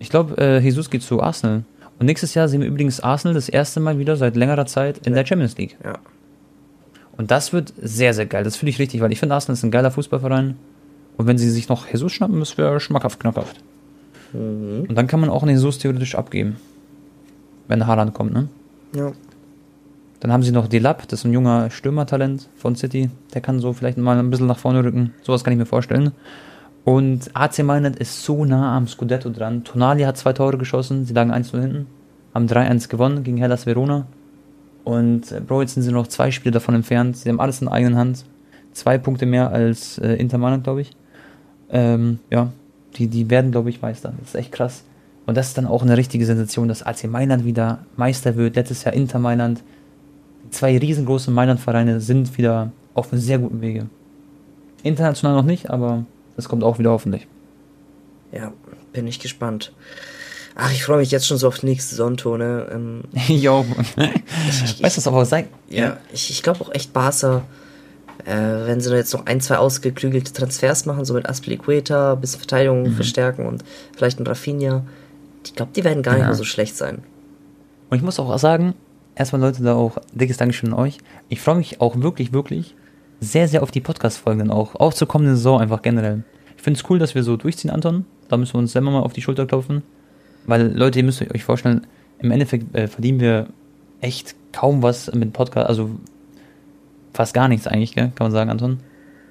[0.00, 1.62] Ich glaube, äh, Jesus geht zu Arsenal.
[1.98, 5.14] Und nächstes Jahr sehen wir übrigens Arsenal das erste Mal wieder seit längerer Zeit in
[5.14, 5.76] der Champions League.
[5.84, 5.98] Ja.
[7.16, 8.44] Und das wird sehr, sehr geil.
[8.44, 10.56] Das finde ich richtig, weil ich finde, Arsenal ist ein geiler Fußballverein.
[11.16, 13.56] Und wenn sie sich noch Jesus schnappen, das wäre schmackhaft, knackhaft.
[14.32, 14.86] Mhm.
[14.88, 16.56] Und dann kann man auch einen Jesus theoretisch abgeben.
[17.66, 18.48] Wenn Haaland kommt, ne?
[18.94, 19.12] Ja.
[20.20, 23.10] Dann haben sie noch Delap, das ist ein junger Stürmertalent von City.
[23.34, 25.14] Der kann so vielleicht mal ein bisschen nach vorne rücken.
[25.22, 26.12] Sowas kann ich mir vorstellen.
[26.88, 29.62] Und AC Mailand ist so nah am Scudetto dran.
[29.62, 31.86] Tonali hat zwei Tore geschossen, sie lagen 1-0 hinten,
[32.32, 34.06] haben 3-1 gewonnen gegen Hellas Verona.
[34.84, 37.18] Und äh, Bro, jetzt sind sie noch zwei Spiele davon entfernt.
[37.18, 38.24] Sie haben alles in der eigenen Hand.
[38.72, 40.92] Zwei Punkte mehr als äh, Inter Mailand, glaube ich.
[41.70, 42.52] Ähm, ja,
[42.96, 44.14] die, die werden, glaube ich, Meister.
[44.20, 44.82] Das ist echt krass.
[45.26, 48.56] Und das ist dann auch eine richtige Sensation, dass AC Mailand wieder Meister wird.
[48.56, 49.62] Letztes Jahr Inter Mailand.
[50.48, 53.88] Zwei riesengroßen Mailand-Vereine sind wieder auf einem sehr guten Wege.
[54.82, 56.06] International noch nicht, aber
[56.38, 57.26] das kommt auch wieder hoffentlich.
[58.32, 58.52] Ja,
[58.94, 59.72] bin ich gespannt.
[60.54, 62.66] Ach, ich freue mich jetzt schon so auf die nächste Saison, ne?
[62.72, 63.64] Ähm, Jo,
[63.96, 65.48] weißt du, was aber sein?
[65.68, 67.42] ja, ich, ich glaube auch echt Barca,
[68.24, 68.34] äh,
[68.66, 72.40] wenn sie da jetzt noch ein, zwei ausgeklügelte Transfers machen, so mit Aspilicueta, ein bisschen
[72.40, 73.62] Verteidigung verstärken und
[73.96, 74.84] vielleicht ein Rafinha,
[75.44, 76.26] ich glaube, die werden gar nicht Ja.
[76.28, 77.02] mehr so schlecht sein.
[77.90, 78.74] Und ich muss auch sagen,
[79.14, 80.98] erstmal Leute, da auch dickes Dankeschön an euch.
[81.28, 82.74] Ich freue mich auch wirklich, wirklich
[83.20, 84.74] sehr, sehr auf die Podcast-Folgen dann auch.
[84.76, 86.24] Auch zur kommenden Saison einfach generell.
[86.56, 88.04] Ich finde es cool, dass wir so durchziehen, Anton.
[88.28, 89.82] Da müssen wir uns selber mal auf die Schulter klopfen.
[90.46, 91.86] Weil, Leute, ihr müsst euch vorstellen,
[92.18, 93.48] im Endeffekt äh, verdienen wir
[94.00, 95.90] echt kaum was mit Podcast, also
[97.12, 98.12] fast gar nichts eigentlich, gell?
[98.14, 98.78] kann man sagen, Anton.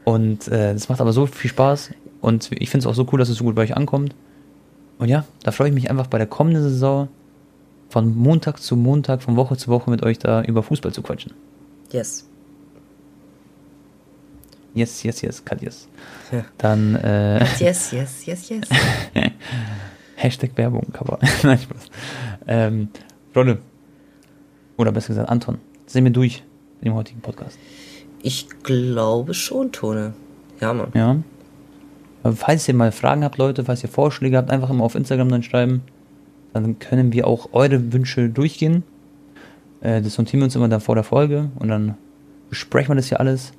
[0.04, 1.92] Und äh, das macht aber so viel Spaß.
[2.22, 4.16] Und ich finde es auch so cool, dass es so gut bei euch ankommt.
[5.00, 7.10] Und ja, da freue ich mich einfach bei der kommenden Saison
[7.90, 11.34] von Montag zu Montag, von Woche zu Woche mit euch da über Fußball zu quatschen.
[11.92, 12.28] Yes.
[14.78, 15.88] Yes, yes, yes, cut yes.
[16.32, 16.46] Ja.
[16.60, 18.70] Dann äh, Yes, yes, yes, yes.
[20.16, 21.18] Hashtag Werbung, Cover.
[21.44, 21.86] Nein, Spaß.
[22.48, 22.90] Ähm,
[23.34, 23.58] Freunde,
[24.78, 25.58] oder besser gesagt Anton,
[25.88, 26.44] sind wir durch
[26.80, 27.58] mit dem heutigen Podcast.
[28.22, 30.14] Ich glaube schon, Tone.
[30.62, 30.92] Ja, Mann.
[30.94, 31.16] Ja.
[32.22, 35.30] Aber falls ihr mal Fragen habt, Leute, falls ihr Vorschläge habt, einfach immer auf Instagram
[35.30, 35.82] dann schreiben.
[36.54, 38.84] Dann können wir auch eure Wünsche durchgehen.
[39.82, 41.96] Äh, das notieren wir uns immer dann vor der Folge und dann
[42.52, 43.54] besprechen wir das hier alles.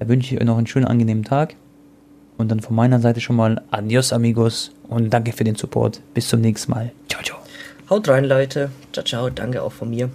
[0.00, 1.54] Da wünsche ich euch noch einen schönen, angenehmen Tag.
[2.38, 4.72] Und dann von meiner Seite schon mal Adios, amigos.
[4.88, 6.00] Und danke für den Support.
[6.14, 6.90] Bis zum nächsten Mal.
[7.08, 7.38] Ciao, ciao.
[7.90, 8.70] Haut rein, Leute.
[8.92, 9.30] Ciao, ciao.
[9.30, 10.10] Danke auch von mir.